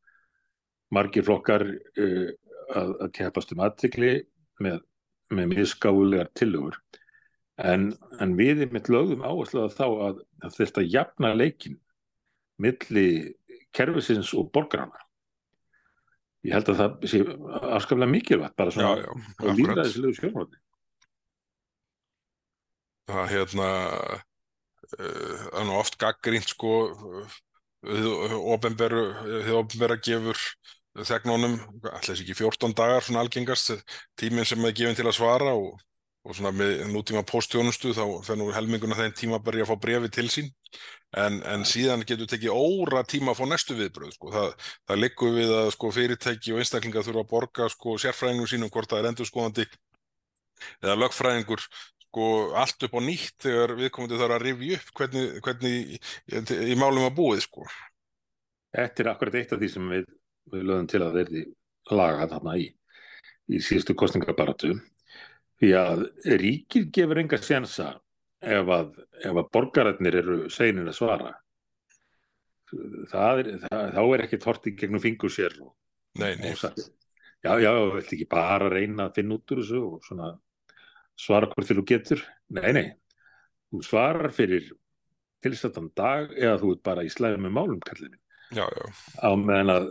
[0.92, 2.30] margir flokkar uh,
[2.72, 4.14] að, að keppast um aðtigli
[4.62, 4.80] með,
[5.32, 6.78] með misgáðulegar tillögur
[7.60, 11.78] en, en við mitt lögum áherslu að þá að, að þetta jafna leikin
[12.62, 13.06] milli
[13.76, 15.00] kerfisins og borgarana
[16.46, 17.22] ég held að það sé
[17.76, 19.56] afskaplega mikilvægt bara Já, svona já, og akkurat.
[19.60, 20.60] líðræðislegu skjörnóti
[23.12, 23.64] Það hérna,
[24.94, 26.74] uh, það er nú oft gaggrínt sko,
[27.82, 29.02] þið opinberu,
[29.42, 30.38] þið opinbera gefur
[30.92, 33.72] ætla þessi ekki 14 dagar svona algengast,
[34.20, 35.80] tíminn sem er gefin til að svara og,
[36.22, 40.10] og svona með nútíma póstjónustu þá fer nú helminguna þeim tíma byrja að fá brefi
[40.14, 40.50] til sín
[41.18, 44.30] en, en síðan getur tekið óra tíma að fá næstu viðbröð sko.
[44.30, 44.52] það,
[44.86, 48.92] það liggur við að sko, fyrirtæki og einstaklingar þurfa að borga sko, sérfræðingum sínum hvort
[48.92, 49.66] það er endurskoðandi
[50.84, 51.64] eða lögfræðingur
[52.06, 52.28] sko
[52.60, 56.78] allt upp á nýtt þegar viðkomandi þarf að rifja upp hvernig, hvernig í, í, í
[56.78, 57.66] málum að búið sko.
[58.72, 60.06] Þetta er akkurat eitt af því sem við,
[60.54, 61.44] við lögum til að verði
[61.90, 62.70] laga þarna í,
[63.50, 64.76] í síðustu kostningabaratu
[65.62, 66.02] því að
[66.42, 67.92] ríkið gefur enga sensa
[68.42, 71.36] ef að, ef að borgararnir eru seinir að svara.
[72.72, 73.42] Er, það,
[73.94, 75.74] þá er ekki torti gegnum fingur sér og,
[76.20, 76.78] Nei, nei, og
[77.44, 80.30] já, já, viltu ekki bara reyna að finna út úr þessu og svona
[81.20, 82.24] svara hvort þú getur?
[82.52, 82.86] Nei, nei,
[83.72, 84.70] þú svarar fyrir
[85.42, 88.18] tilstættan dag eða þú ert bara í slæði með málum kallinu
[88.54, 88.84] já, já,
[89.20, 89.88] á meðan að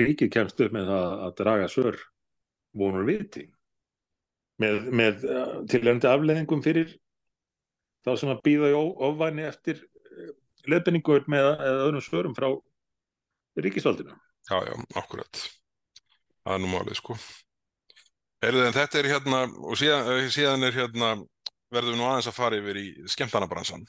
[0.00, 1.98] ríkið kemst upp með það að draga sör
[2.76, 3.46] vonur viti
[4.62, 6.94] með, með uh, tilhengandi afleðingum fyrir
[8.06, 9.82] þá sem að býða í ofvæni eftir
[10.70, 12.48] leðbenningur með eða öðrum svörum frá
[13.62, 14.14] ríkisvaldinu.
[14.50, 15.42] já, já, akkurat.
[16.46, 17.16] Það er nú málið sko.
[18.44, 21.12] Heyrðu, en þetta er hérna og síðan, eh, síðan er hérna
[21.72, 23.86] verðum við nú aðeins að fara yfir í skemmtanabransan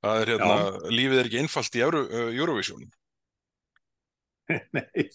[0.00, 0.56] það er hérna,
[0.88, 2.86] lífið er ekki einfalt í Euro, Eurovision.
[4.76, 5.10] Nei.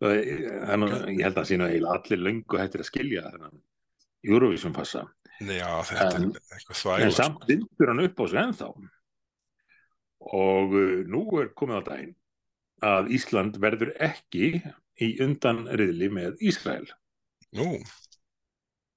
[0.00, 0.20] Það
[0.70, 3.58] Þannig, ég held að sína eiginlega allir löngu hættir að skilja þennan
[4.24, 5.02] Eurovision fassa.
[5.40, 7.16] Já, þetta En- er eitthvað En þvægla sko.
[7.22, 8.68] samt vindur hann upp á sig ennþá.
[10.40, 12.14] Og uh, nú er komið á daginn
[12.84, 14.50] að Ísland verður ekki
[15.00, 16.86] í undanriðli með Ísrael.
[17.56, 17.80] Nú,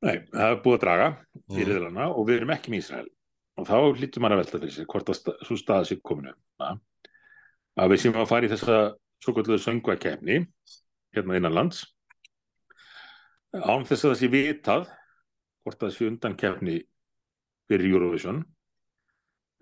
[0.03, 3.05] Nei, það er búið að draga í mm, riðlana og við erum ekki með Ísrael.
[3.59, 6.33] Og þá hlýttum maður að velta fyrir sig hvort að sta, svo staða sér kominu.
[6.63, 8.79] Að við séum að fara í þessa
[9.23, 10.41] svo kvölduðu söngvakefni
[11.13, 11.83] hérna innan lands.
[13.53, 14.89] Án þess að það sé vitað
[15.63, 16.79] hvort það sé undan kefni
[17.69, 18.43] fyrir Eurovision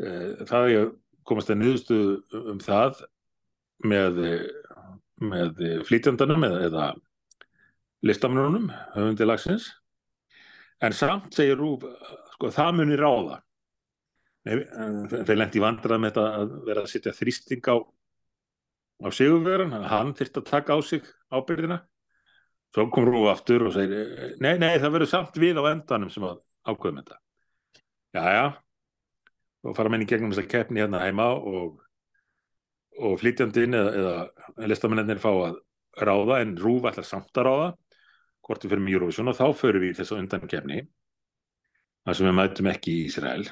[0.02, 0.92] það er að
[1.28, 3.04] komast að niðurstuðu um það
[3.86, 4.20] með,
[5.22, 6.88] með flýtjandanum eða, eða
[8.08, 9.70] listamennunum höfundi lagsins.
[10.82, 11.86] En samt segir Rúf
[12.34, 13.42] sko það munir ráða.
[14.42, 17.78] Þeir lendi vandrað með þetta að vera að setja þrýsting á
[19.02, 21.82] á sigurverðan, hann þurfti að taka á sig ábyrðina
[22.72, 26.24] svo kom Rúf aftur og segir nei, nei, það verður samt við á endanum sem
[26.24, 27.18] ákveðum þetta.
[28.16, 28.46] Já, já.
[29.62, 31.82] Og fara menn í gegnum þess að keppni hérna heima og,
[33.00, 33.92] og flytjandinn eða,
[34.58, 35.60] eða listamennir fá að
[36.02, 37.72] ráða en Rúf ætlar samt að ráða.
[38.42, 40.80] Hvort við fyrir mjög Eurovision og þá fyrir við þess að undan keppni
[42.02, 43.44] þar sem við mætum ekki í Ísrael.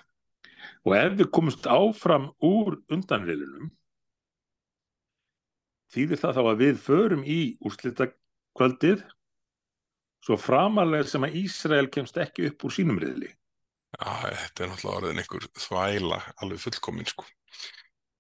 [0.87, 3.69] Og ef við komumst áfram úr undanriðlunum
[5.93, 9.03] þýðir það þá að við förum í úrslitakvöldið
[10.25, 13.31] svo framalega sem að Ísrael kemst ekki upp úr sínum riðli.
[13.95, 17.25] Já, þetta er náttúrulega orðin einhver þvæla alveg fullkomin sko.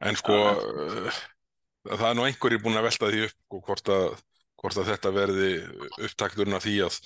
[0.07, 1.19] En sko uh,
[1.91, 4.07] það er nú einhverjir búin að velta því upp og hvort að,
[4.61, 5.51] hvort að þetta verði
[6.07, 6.99] upptakturinn af því að,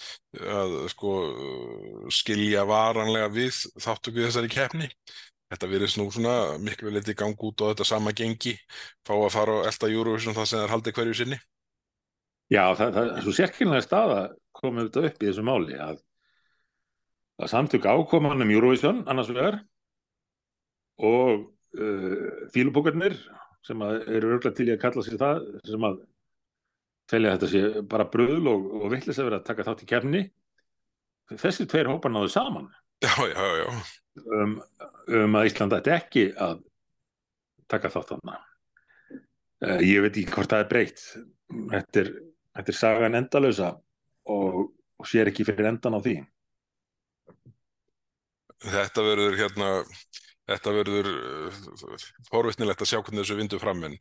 [0.61, 1.13] að sko
[2.13, 4.89] skilja varanlega við þáttu við þessari keppni
[5.53, 8.55] þetta virðist nú svona miklu litið gang út á þetta sama gengi
[9.05, 11.39] fá að fara og elda Eurovision það sem það er haldið hverju sinni.
[12.53, 14.25] Já, það, er svo sérkynlega stað að
[14.59, 16.01] koma þetta upp í þessu máli að,
[17.41, 19.61] að samtök ákoman um Eurovision annars vegar
[21.03, 21.47] og
[21.79, 23.17] uh, fílupókarnir
[23.63, 25.99] sem eru örglega til í að kalla sér það sem að
[27.09, 30.23] telja þetta sé bara bröðl og, og vittlis að vera að taka þátt í kefni
[31.39, 32.69] þessi tveir hópar náðu saman
[33.03, 33.67] Já, já, já.
[34.31, 34.53] Um,
[35.07, 36.61] um að Ísland ætti ekki að
[37.71, 38.37] taka þátt þarna.
[39.63, 41.03] Uh, ég veit ekki hvort það er breytt.
[41.73, 42.11] Þetta er,
[42.55, 43.73] þetta er sagan endalösa
[44.31, 44.61] og,
[44.99, 46.15] og sér ekki fyrir endan á því.
[48.63, 49.71] Þetta verður hérna
[50.47, 51.07] þetta verður
[52.27, 53.93] forvittnilegt að sjá hvernig þessu vindu fram en,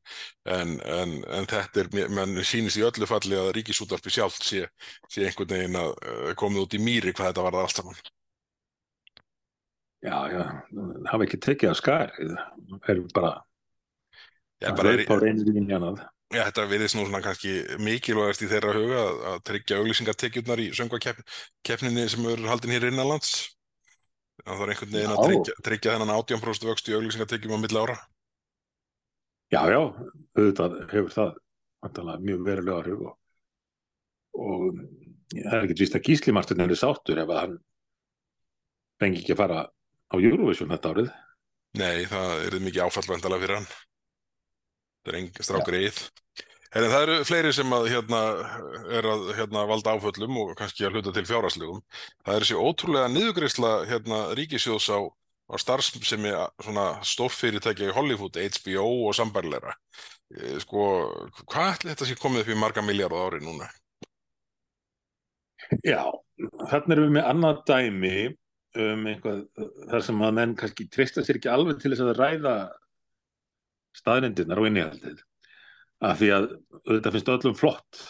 [0.50, 4.64] en, en, þetta er mann sýnist í öllu falli að ríkisútarpi sjálft sé,
[5.10, 5.92] sé einhvern veginn að
[6.38, 8.02] komið út í mýri hvað þetta var það allt saman
[10.02, 10.42] Já, já,
[11.12, 12.12] hafa ekki tekið að skar
[12.90, 13.36] erum bara
[14.62, 17.50] Já, bara er, á reynir í njánað Já, þetta viðist nú svona kannski
[17.84, 23.34] mikilvægast í þeirra huga að, að tryggja auglýsingatekjurnar í söngvakeppninni sem eru haldin hér innanlands.
[24.40, 27.98] Það er einhvern veginn að tryggja, tryggja þennan 18% vöxt í auglýsingatekjum á milli ára.
[29.52, 29.80] Já, já,
[30.38, 33.14] auðvitað hefur það mjög verulega áhrif og,
[34.40, 34.66] og
[35.34, 37.56] það er ekki víst að Gísli Martin er sáttur ef að hann
[39.02, 39.60] fengi ekki að fara
[40.12, 41.12] á Eurovision þetta árið
[41.80, 46.02] Nei, það er mikið áfallvendala fyrir hann það er engin strákur eið
[46.72, 48.18] En það eru fleiri sem að, hérna,
[48.96, 51.82] er að hérna, valda áföllum og kannski að hluta til fjárháslegum.
[52.24, 55.04] Það er þessi ótrúlega niðugreisla hérna, ríkisjóðs á,
[55.52, 56.32] á starfsemi
[57.12, 59.76] stórfyrirtækja í Hollywood, HBO og sambærleira.
[60.64, 60.86] Sko,
[61.42, 63.68] hvað ætli þetta sé komið upp í marga miljard ári núna?
[65.84, 66.08] Já,
[66.70, 68.16] þarna erum við með annað dæmi
[68.80, 69.42] um einhvað
[69.90, 72.56] þar sem að menn kannski treysta sér ekki alveg til þess að ræða
[73.98, 75.22] staðnendirnar og innihaldið.
[76.02, 76.46] Að því að
[76.88, 78.02] þetta finnst öllum flott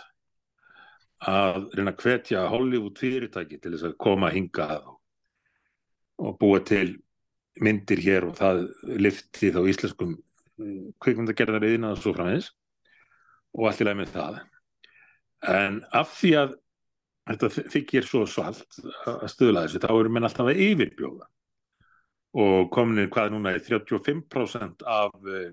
[1.28, 6.98] að reyna að hvetja Hollywood fyrirtæki til þess að koma hinga og, búa til
[7.62, 8.64] myndir hér og það
[9.02, 10.16] lifti þá íslenskum
[11.02, 12.52] kvikmyndagerðar eðina og svo framins
[13.52, 14.40] og allt í lagi með það.
[15.52, 16.54] En af því að
[17.30, 21.26] þetta þykir svo svalt að stöðla þessu þá eru menn alltaf að yfirbjóða.
[22.42, 25.52] Og kominir hvað núna er 35% af uh,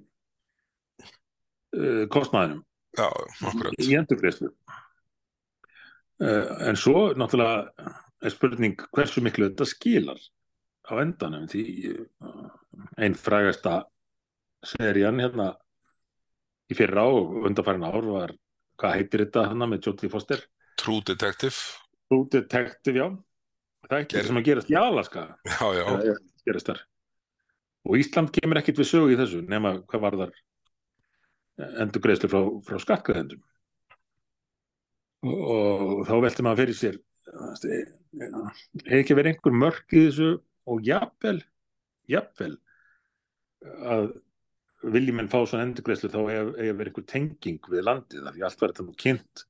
[2.13, 2.63] kostnæðinum
[2.97, 3.05] Já,
[3.78, 4.49] í endurgreyslu
[6.24, 7.59] uh, en svo náttúrulega
[8.26, 10.20] er spurning hversu miklu þetta skilar
[10.89, 11.63] á endanum því
[11.93, 12.47] uh,
[12.97, 13.84] einn frægasta
[14.65, 15.51] serían hérna
[16.70, 18.34] í fyrra og undanfærin ár var
[18.80, 20.41] hvað heitir þetta hann með Jodie Foster
[20.80, 21.55] True Detective.
[22.09, 23.07] True Detective, já.
[23.89, 25.25] Það er ekki Ger- sem að gerast í Alaska.
[25.49, 26.82] Já, já, Eh, gerast þar.
[27.89, 30.34] Og Ísland kemur ekkit við sögu í þessu nema hvað var þar
[31.84, 33.41] endur greiðslu frá, frá skattgreðendum
[35.27, 36.97] og, þá velti maður fyrir sér
[38.19, 40.30] hefur ekki verið einhver mörk í þessu
[40.69, 41.41] og jafnvel
[42.11, 42.53] jafnvel
[43.91, 44.07] að
[44.95, 48.45] vilji menn fá svona endur greiðslu þá hefur verið einhver tenging við landið af því
[48.47, 49.43] allt var þetta nú kynnt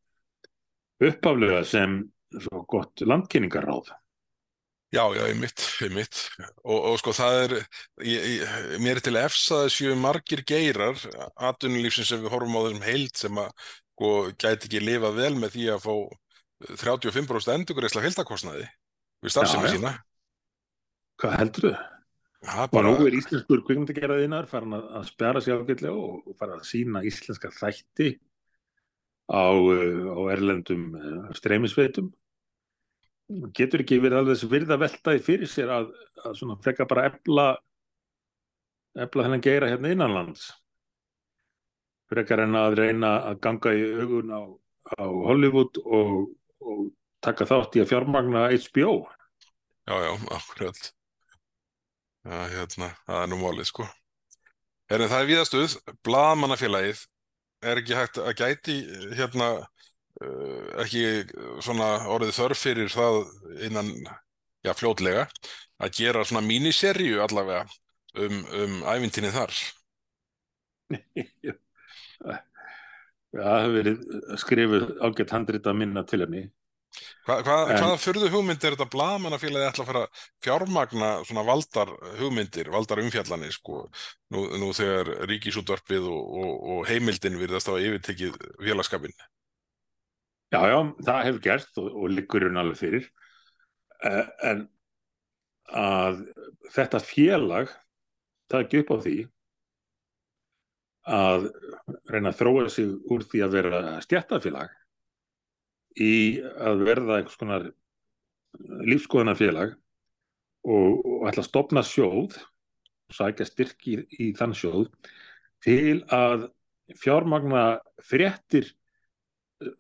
[1.00, 2.02] uppaflega sem
[2.36, 3.94] svo gott landkynningaráð
[4.90, 6.18] Já, já, einmitt, einmitt.
[6.66, 7.52] Og, og sko það er,
[8.10, 10.98] ég, ég, mér er til efs að séu margir geirar
[11.46, 15.54] atvinnulífsins sem við horfum á þessum heild sem að sko, gæti ekki lifað vel með
[15.54, 15.94] því að fá
[16.82, 18.66] 35% endurgreisla fylgtakostnaði
[19.22, 19.70] við já.
[19.76, 19.94] sína.
[21.22, 21.86] Hvað heldur þau?
[22.40, 26.22] Það er Og bara, nú er íslenskur kvikmyndagerðiðnar farin að, að spjara sig ágætlega og,
[26.24, 28.14] og fara að sína íslenska þætti
[29.30, 32.10] á, uh, á erlendum uh, streymisveitum.
[33.54, 35.92] Getur ekki verið alveg þess virða veltaði fyrir sér að,
[36.26, 37.50] að svona frekka bara ebla
[38.98, 40.50] ebla þennan geira hérna innanlands.
[42.10, 44.42] Frekar en að reyna að ganga í augun á,
[44.98, 46.16] á Hollywood og,
[46.66, 46.88] og
[47.22, 48.96] taka þátt í að fjármagna HBO.
[49.86, 50.82] já, já, akkurat.
[52.26, 53.86] Já, hérna, það er nú málið, sko.
[54.90, 57.06] Herri, það er víðastuð, blaðmannafélagið
[57.62, 58.78] er ekki hægt að gæti
[59.18, 61.04] hérna uh, ekki
[61.66, 63.22] svona orðið þörf fyrir það
[63.68, 63.92] innan,
[64.66, 65.28] já, fljótlega
[65.80, 67.66] að gera svona míniserju allavega
[68.20, 69.56] um, um æfintinni þar.
[73.30, 73.98] Já, það hefur verið
[74.42, 76.48] skrifuð ágætt handrita minna til henni.
[77.28, 81.44] Hva, hva, En- hvaða furðu hugmynd er þetta blaðmannafélagið ætla að fara að fjármagna svona
[81.48, 83.84] valdar hugmyndir, valdar umfjallanir sko,
[84.34, 89.14] nú, nú þegar ríkisútvarpið og, og, og heimildin virðast á yfirtekið félagskapin.
[90.50, 93.10] Já, já, það hefur gerst og, og liggur hún alveg fyrir.
[94.10, 94.66] Eh, En
[95.70, 96.24] að
[96.74, 97.70] þetta félag
[98.50, 99.18] taki upp á því
[101.10, 101.46] að
[102.10, 104.74] reyna að þróa sig úr því að vera stjættafélag
[106.04, 107.68] í að verða einhvers konar
[108.90, 109.76] lífskoðunarfélag
[110.66, 112.38] og, og ætla að stopna sjóð
[113.14, 114.88] sækja styrk í, í þann sjóð
[115.66, 116.50] til að
[117.00, 118.70] fjármagna fréttir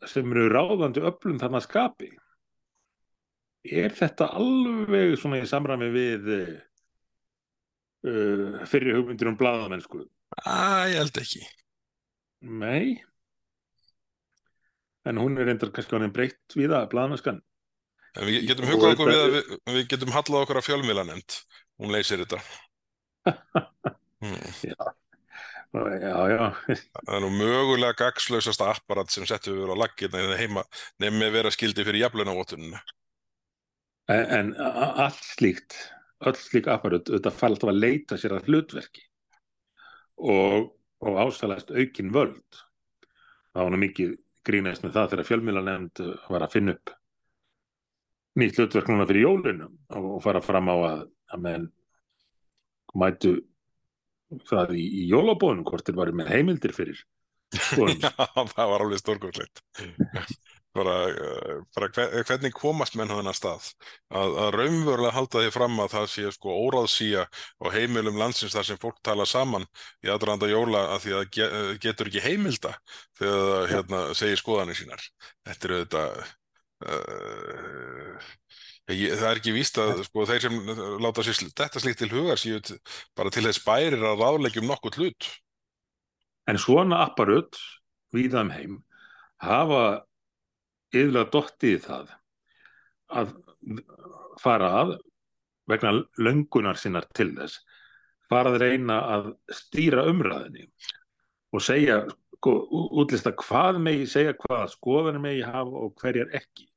[0.09, 2.09] sem eru ráðandi öflum þarna skapi.
[3.63, 6.57] Er þetta alveg svona í samræmi við uh,
[8.69, 10.03] fyrir hugmyndir um blaðamennsku?
[10.43, 11.43] Æ, ég held ekki.
[12.39, 13.08] nei
[15.07, 17.39] en hún er reyndar kannski hann breytt við það, blaðamennskan
[18.17, 21.35] En við getum hugað okkur við að við, við getum hallað okkur að fjölmiðlanefnd.
[21.79, 22.41] Hún leysir þetta.
[24.19, 24.35] Hmm.
[24.67, 30.63] já, já, Það er nú mögulega gagslausasta apparat sem settum við á laggirna hérna heima
[30.99, 32.81] nefnum með vera skildi fyrir jaflunavottunina.
[34.11, 35.77] en, en allt slíkt
[36.27, 39.05] öll slík apparut, þetta alltaf að leita sér að hlutverki
[40.19, 42.59] og, og ásælast aukin völd
[43.53, 44.17] það var nú mikið
[44.49, 46.95] grínast með það þegar fjölmiðlanemnd var að finna upp
[48.39, 51.69] nýtt hlutverk núna fyrir jólinu og, fara fram á að, að menn
[52.99, 53.35] mætu
[54.49, 57.01] það í, í jólabónum hvort þeir varu með heimildir fyrir.
[58.03, 58.11] Já,
[58.53, 59.63] það var alveg stórkosleitt.
[60.75, 63.69] Bara, eh, bara hver- hvernig komast menn hann að stað
[64.13, 68.67] að, að raunverulega halda því fram að það sé sko óráðsía á heimilum landsins þar
[68.69, 69.65] sem fólk tala saman
[70.05, 72.75] í aðranda jóla að því að ge, eh, getur ekki heimilda
[73.19, 75.07] þegar það hérna, segir skoðanir sínar.
[75.49, 76.21] Þetta er auðvitað
[76.89, 78.27] uh,
[78.93, 80.59] ég, það er ekki víst að sko, þeir sem
[81.03, 82.61] láta sér sl- þetta slíkt til hugar séu
[83.17, 85.29] bara til þess bærir að ráðleggjum nokkuð hlut.
[86.49, 87.57] En svona apparut
[88.15, 88.77] víða um heim
[89.43, 89.83] hafa
[90.93, 92.15] yfirlega dottið í það
[93.19, 93.35] að
[94.39, 94.95] fara að
[95.69, 97.59] vegna löngunar sinnar til þess
[98.29, 100.67] fara að reyna að stýra umræðinni
[101.55, 102.03] og segja,
[102.37, 102.53] sko,
[103.01, 106.67] útlista hvað megi segja, hvaða skoðanir megi hafa og hverjar ekki.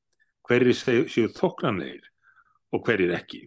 [0.43, 2.09] Hverjir séu, þóknanlegir
[2.73, 3.45] og hverjir ekki.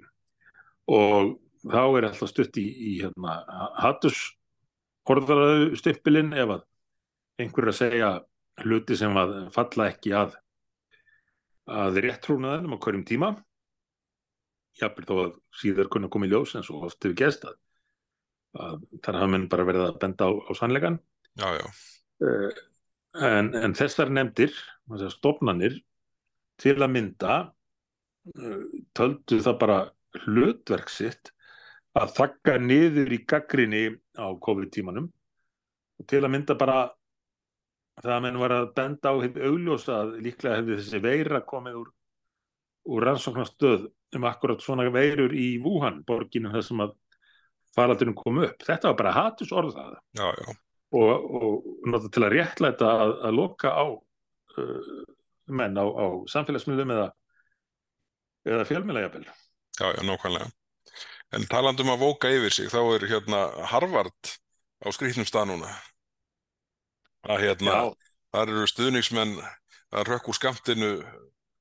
[0.88, 1.34] Og
[1.66, 3.40] þá er alltaf stutt í, í hérna,
[3.82, 4.22] hattus
[5.06, 6.64] orðaraðu stimpilinn ef að
[7.42, 8.10] einhver er að segja
[8.62, 10.38] hluti sem að falla ekki að
[11.66, 13.34] að réttrúnaðinum á hverjum tíma.
[14.76, 17.56] Jafnvel þó að síðar kunna komið ljós en svo oft hefur gæst að,
[19.02, 20.98] þar hafa menn bara verið að benda á, á sannleikan
[21.36, 21.64] Já, já,
[22.24, 22.60] Eh,
[23.26, 24.54] en, en þessar nefndir
[25.12, 25.74] stofnanir
[26.60, 27.34] til að mynda
[28.32, 28.62] eh,
[28.96, 29.78] töldu það bara
[30.24, 31.32] hlutverk sitt
[31.96, 33.82] að þakka niður í gaggrinni
[34.16, 35.10] á COVID-tímanum
[36.00, 36.78] og til að mynda bara
[38.02, 41.80] það að menn var að benda á hefði augljósa að líklega hefði þessi veira komið
[41.80, 41.90] úr,
[42.92, 46.94] úr rannsóknarstöð um akkurat svona veirur í Wuhan, borginu þar sem að
[47.76, 48.62] faraldurinn kom upp.
[48.64, 50.54] Þetta var bara hatus orðað já, já.
[51.00, 54.92] og, og nota til að réttlæta að, að loka á uh,
[55.46, 57.10] menn á, á samfélagsmiðlum eða,
[58.48, 59.24] eða fjölmiðlega
[59.76, 60.48] Já, já, nákvæmlega.
[61.36, 64.30] En talandum að vóka yfir sig, þá er hérna Harvard
[64.80, 65.72] á skrýtnum stað núna.
[67.26, 67.78] Að hérna,
[68.34, 69.38] þar eru stuðningsmenn
[69.96, 70.90] að rökk úr skamtinu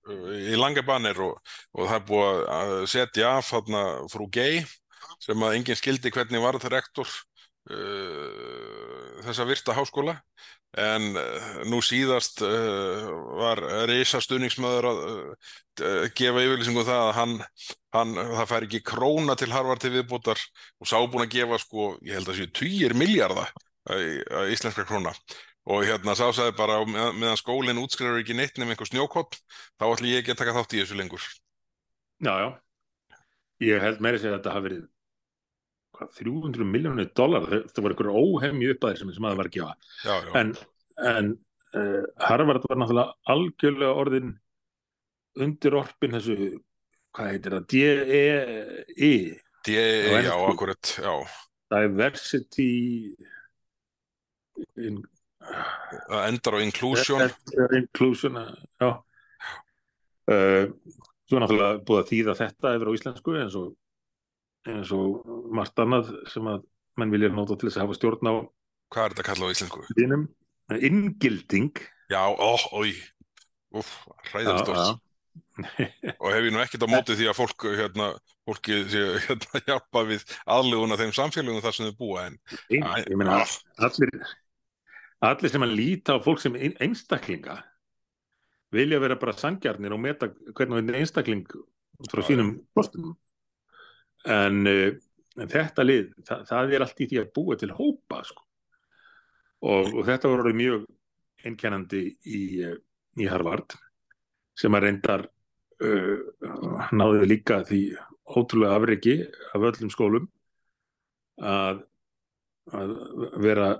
[0.05, 1.37] í langabanir og,
[1.73, 4.65] og það er búið að setja af þarna frú Gay
[5.23, 7.09] sem að enginn skildi hvernig var það rektor
[7.71, 10.19] uh, þessa virta háskóla.
[10.75, 13.07] En uh, nú síðast uh,
[13.39, 17.35] var reysa stuðningsmöður að uh, gefa yfirlýsingu um það að hann,
[17.95, 20.41] hann það fær ekki króna til Harvard til viðbútar
[20.83, 23.55] og sá búin að gefa sko, ég held að séu 20 miljardar
[24.49, 25.11] íslenska króna
[25.65, 29.37] og hérna sá sæði bara með, meðan skólinn útskrifur ekki neitt nefnum einhver snjókopp
[29.79, 31.25] þá ætlum ég ekki að taka þátt í þessu lengur.
[32.25, 32.49] Já, já.
[33.65, 34.83] Ég held meira sér að þetta hafi verið
[35.95, 39.57] hvað, 300 miljónir dólar þetta voru einhverju óhemju uppæðir sem, sem að það var að
[39.57, 39.67] já,
[40.05, 40.31] já.
[40.41, 40.53] en,
[41.11, 41.31] en
[41.79, 44.35] uh, Harvard var náttúrulega algjörlega orðin
[45.45, 46.37] undir orpin þessu
[47.15, 49.13] hvað heitir það, D-E-I
[49.65, 51.13] D-E-I, já, akkurat já.
[51.73, 52.69] Diversity
[54.77, 55.01] in,
[56.09, 57.25] það endar á inclusion.
[57.79, 58.39] Inclusion,
[58.81, 58.89] já.
[60.25, 60.71] Uh,
[61.29, 63.73] svo náttúrulega búið að þýða þetta yfir á íslensku eins og
[64.65, 66.63] eins og margt annað sem að
[66.97, 68.33] menn vilja nota til þess að hafa stjórn á
[68.93, 69.83] hvað er þetta að kalla á íslensku?
[69.97, 70.23] Þínum,
[70.89, 71.81] inngilding.
[72.11, 72.93] Já, ó, ói
[74.31, 75.01] hræðilegt orð.
[76.19, 78.09] Og hef ég nú ekkert á móti því að fólk hérna,
[78.47, 82.37] fólki hérna hjálpa við aðluguna þeim samfélagum þar sem þau búa en
[82.71, 83.41] Ein, ég meina,
[83.79, 84.11] allir
[85.23, 87.59] allir sem að líta á fólk sem einstaklinga
[88.75, 91.45] vilja vera bara sangjarnir og meta hvernig einstakling
[92.11, 93.13] frá sínum kostum
[94.25, 98.43] en, en þetta lið það, það er allt í því að búa til hópa sko.
[99.63, 100.85] og, og þetta voru mjög
[101.45, 102.41] einkennandi í,
[103.21, 103.77] í Harvard
[104.57, 105.25] sem að reyndar
[105.83, 107.81] uh, náðu líka því
[108.25, 109.17] ótrúlega afreiki
[109.53, 110.29] af öllum skólum
[111.37, 111.83] að,
[112.73, 112.95] að
[113.43, 113.75] vera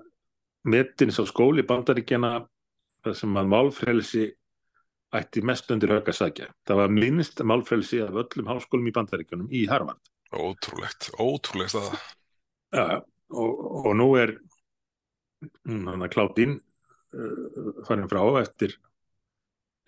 [0.66, 2.34] metins á skóli bandaríkjana
[3.13, 4.26] sem að málfrelsi
[5.16, 6.49] ætti mest undir högg að sagja.
[6.68, 10.01] Það var minnst málfrelsi af öllum háskólum í bandaríkjunum í Harvard.
[10.36, 11.99] Ótrúlegt, ótrúlegt staða.
[12.76, 12.88] Ja,
[13.32, 14.36] og, og nú er
[15.66, 18.76] hann að Kláttinn uh, farin frá eftir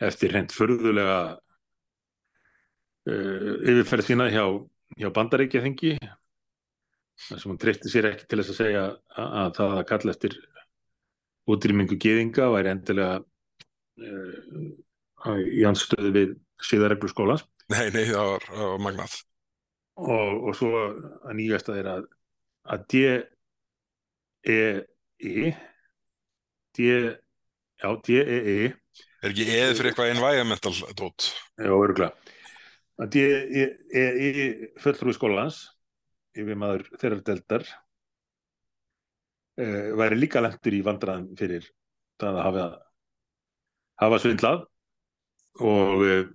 [0.04, 1.20] eftir hreint förðulega
[3.10, 4.46] uh, yfirferð sína hjá,
[5.00, 8.94] hjá bandaríkjaþingi þar sem hún treysti sér ekki til þess að segja að,
[9.26, 10.38] að það að kalla eftir
[11.48, 13.26] útrýmingu geðinga væri endilega uh,
[15.48, 16.30] í anstöðu við
[16.68, 17.44] síðareglu skólans.
[17.72, 19.14] Nei, nei, það var, það var magnað.
[19.98, 22.04] Og, og svo að nýjast að er að
[22.68, 23.16] að D-E-I
[26.78, 28.58] D já, D-E-I
[29.26, 31.20] Er ekki eð fyrir eitthvað environmental dót?
[31.58, 32.12] Já, öruglega.
[33.02, 34.46] Að D-E-I
[34.82, 35.58] fulltrúi skólans
[36.38, 37.64] yfir maður þeirra deldar
[39.62, 41.68] uh, væri líka lengur í vandraðan fyrir
[42.22, 42.66] það að hafa
[44.04, 44.66] hafa svindlað
[45.68, 46.26] og uh,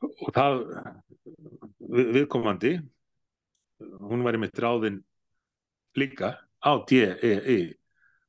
[0.00, 0.60] og það
[1.78, 2.74] við, viðkomandi
[3.80, 5.00] hún væri með dráðin
[5.98, 7.60] líka á D-E-I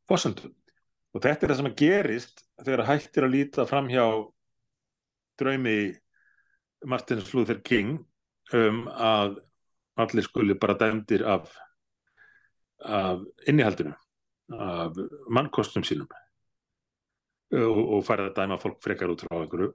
[0.09, 0.53] fórsöndum
[1.12, 4.05] og þetta er það sem að gerist þegar hættir að líta fram hjá
[5.39, 5.78] draumi
[6.88, 7.99] Martin Luther King
[8.55, 9.39] um að
[10.01, 11.51] allir skuli bara dæmdir af,
[12.86, 13.93] af innihaldinu
[14.51, 14.97] af
[15.29, 16.09] mannkostum sínum.
[17.51, 19.71] Og, og farið að dæma fólk frekar út frá einhverju,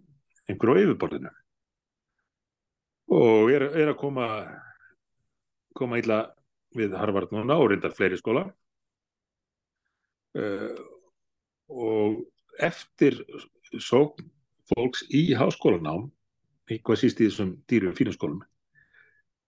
[0.49, 1.33] einhverju yfirborðinu.
[3.17, 4.29] Og er, er að koma
[5.77, 6.23] koma illa
[6.77, 8.47] við Harvard núna og reyndar fleiri skóla.
[10.37, 10.73] Uh,
[11.69, 12.25] og
[12.61, 13.23] eftir
[13.81, 14.29] sókn
[14.69, 16.09] fólks í háskólanám
[16.67, 18.41] eitthvað síst í þessum dýrum fínum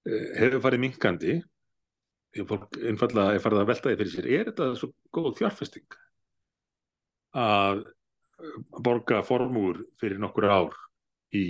[0.09, 1.37] hefur farið minkandi
[2.47, 5.99] fólk einfallega er farið að velta því fyrir sér er þetta svo góð fjárfesting
[7.39, 7.85] að
[8.85, 10.77] borga formúr fyrir nokkur ár
[11.35, 11.45] í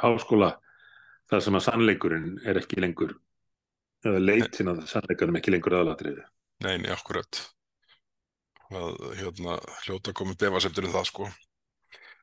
[0.00, 0.54] háskóla
[1.30, 3.14] þar sem að sannleikurinn er ekki lengur
[4.04, 6.24] eða leitin að sannleikurinn ekki lengur aðalatriði?
[6.64, 7.40] Nei, nei, akkurat.
[8.74, 11.30] Að hérna hljóta komið befasemtur um það sko.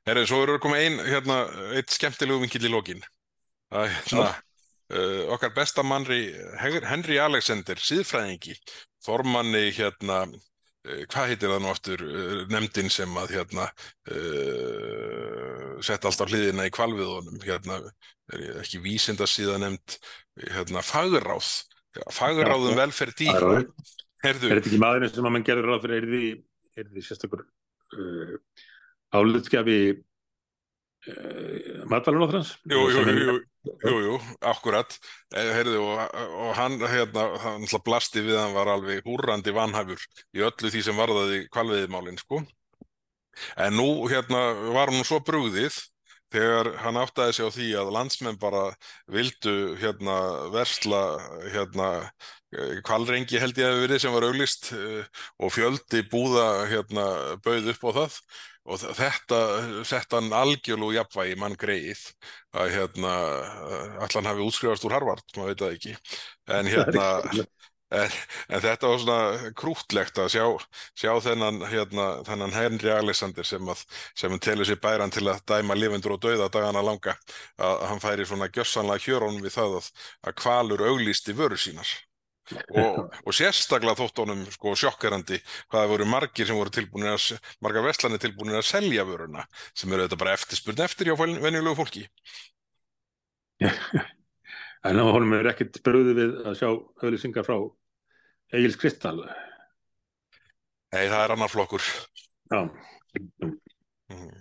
[0.08, 1.44] Herri, svo eru að koma ein, hérna,
[1.78, 3.04] eitt skemmtilegu vinkill í lokin.
[3.72, 4.30] Að hérna
[4.92, 6.22] uh, okkar besta mannri
[6.60, 8.56] Henry Alexander, síðfræðingi
[9.04, 13.72] formanni hérna uh, hvað heitir það nú aftur uh, nefndin sem að hérna
[15.82, 17.80] sett allt á hliðina í kvalviðunum hérna,
[18.34, 19.98] er ekki vísinda síðan nefnd
[20.54, 21.48] hérna fagráð
[22.14, 23.50] fagráðum velferð dýra.
[24.22, 26.28] Er þetta ekki maðurinn sem að mann gerður ráð fyrir?
[26.80, 28.36] Er því sérstakur uh,
[29.18, 32.54] álutskjafi uh, matvælarnóþrans?
[32.70, 33.36] Jú, jú, jú, jú,
[33.66, 34.96] jú, jú, akkurat.
[35.34, 36.02] Heyrðu, og,
[36.46, 40.02] og hann hérna, hann blasti við hann var alveg húrrandi vanhæfur
[40.36, 42.42] í öllu því sem varðaði kvalviðmálin, sko.
[43.62, 44.42] En nú hérna
[44.76, 45.78] var hún svo brugðið
[46.32, 48.64] þegar hann áttaði sig á því að landsmenn bara
[49.12, 50.18] vildu hérna
[50.54, 51.02] versla
[51.52, 51.90] hérna
[52.86, 54.72] kvalrengi held ég að við verið sem var auglist
[55.40, 57.06] og fjöldi búða hérna
[57.46, 58.18] bauð upp á það.
[58.70, 59.38] Og þetta
[59.90, 62.04] sett hann algjörlú jafnvægi mann greið
[62.54, 63.14] að hérna
[64.06, 65.96] allan hafi útskrifast úr Harvard, maður veit það ekki.
[66.60, 67.08] En hérna
[67.92, 68.14] en,
[68.50, 70.46] en þetta var svona krútlegt að sjá,
[70.98, 73.84] sjá þennan hérna, þennan Henry Alexander sem að
[74.18, 77.18] sem telur sér bæran til að dæma lifundur og dauða dagana langa
[77.58, 79.92] að hann færi svona gjössanlega hjörónum við það að,
[80.28, 81.92] að kvalur auglýsti vöru sínar
[82.52, 85.40] og, og sérstaklega þótt honum sko sjokkerandi
[85.72, 90.08] hvaða voru margir sem voru tilbúinir að margar vestlani tilbúinir að selja vöruna sem eru
[90.08, 92.08] þetta bara eftirspurn eftir hjá venjulegu fólki.
[94.82, 97.58] En á honum er ekkert bröðu við að sjá auðlýsingar frá
[98.58, 99.20] Egil's Kristall.
[100.90, 101.86] Nei, það er annar flokkur.
[102.50, 102.64] Já.
[104.10, 104.32] Mm.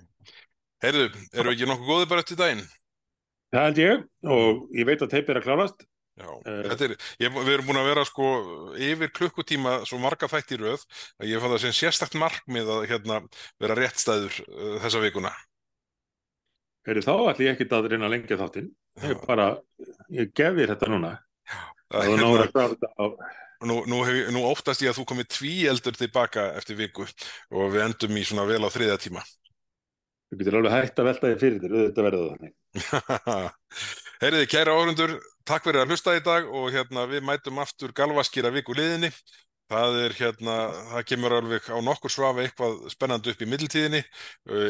[0.81, 2.65] Heyrðu, eru ekki nokkuð góði bara eftir daginn?
[3.53, 4.03] Það held ég
[4.33, 5.85] og ég veit að teip er að klárast
[6.21, 8.31] Já, uh, er, ég, við erum búin að vera sko
[8.77, 10.85] yfir klukkutíma svo marga þætt í rauð
[11.21, 13.21] að ég fann það sem sérstakt markmið að hérna,
[13.63, 15.33] vera réttstæður uh, þessa vikuna.
[16.89, 18.71] Heyrðu þá ætlum ég ekkit að reyna að lengja þáttinn.
[19.05, 19.51] Ég bara,
[20.13, 21.15] ég gef þér þetta núna.
[21.51, 21.61] Já,
[21.91, 23.05] það á
[23.61, 27.75] Nú, nú, hef, nú óttast ég að þú komið tví eldur tilbaka eftir viku og
[27.75, 29.25] við endum í svona vel á þriða tíma.
[30.31, 32.55] Þú getur alveg hægt að velta þig fyrir þér, þetta verður þannig.
[34.21, 35.15] Heyriði, kæra áhundur,
[35.49, 39.09] takk fyrir að hlusta í dag og hérna við mætum aftur galvaskýra viku liðinni.
[39.73, 40.57] Það er hérna,
[40.91, 44.03] það kemur alveg á nokkur svafi eitthvað spennandi upp í middeltíðinni.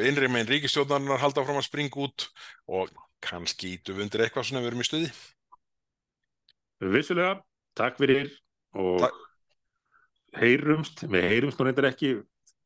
[0.07, 2.29] Einri megin ríkistjóðnarinnar halda fram að springa út
[2.71, 2.93] og
[3.27, 5.11] kannski ítum við undir eitthvað svona við erum í stuði.
[6.95, 7.33] Vissulega,
[7.81, 8.31] takk fyrir
[8.79, 9.11] og Þa...
[10.45, 12.13] heyrumst, við heyrumst nú reyndar ekki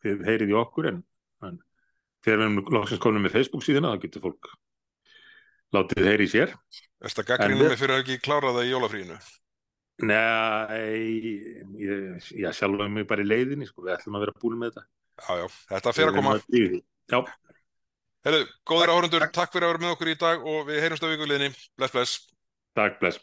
[0.05, 1.01] þið heyrið í okkur en,
[1.49, 1.57] en
[2.21, 4.53] þegar við erum lóksins komin með Facebook síðan þá getur fólk
[5.75, 6.55] látið heyri í sér.
[7.03, 9.19] Er þetta gaggrínum við fyrir að ekki klára það í jólafrínu?
[10.05, 11.05] Nei
[11.79, 14.87] ég, ég sjálfa mig bara í leiðinni sko, við ætlum að vera búin með þetta.
[15.15, 16.39] Já, já, þetta fer að koma.
[17.13, 17.19] Já.
[18.25, 21.13] Herru, góðir áhörundur, takk fyrir að vera með okkur í dag og við heyrumst á
[21.13, 22.19] vikuleginni Bless, bless.
[22.75, 23.21] Takk, bless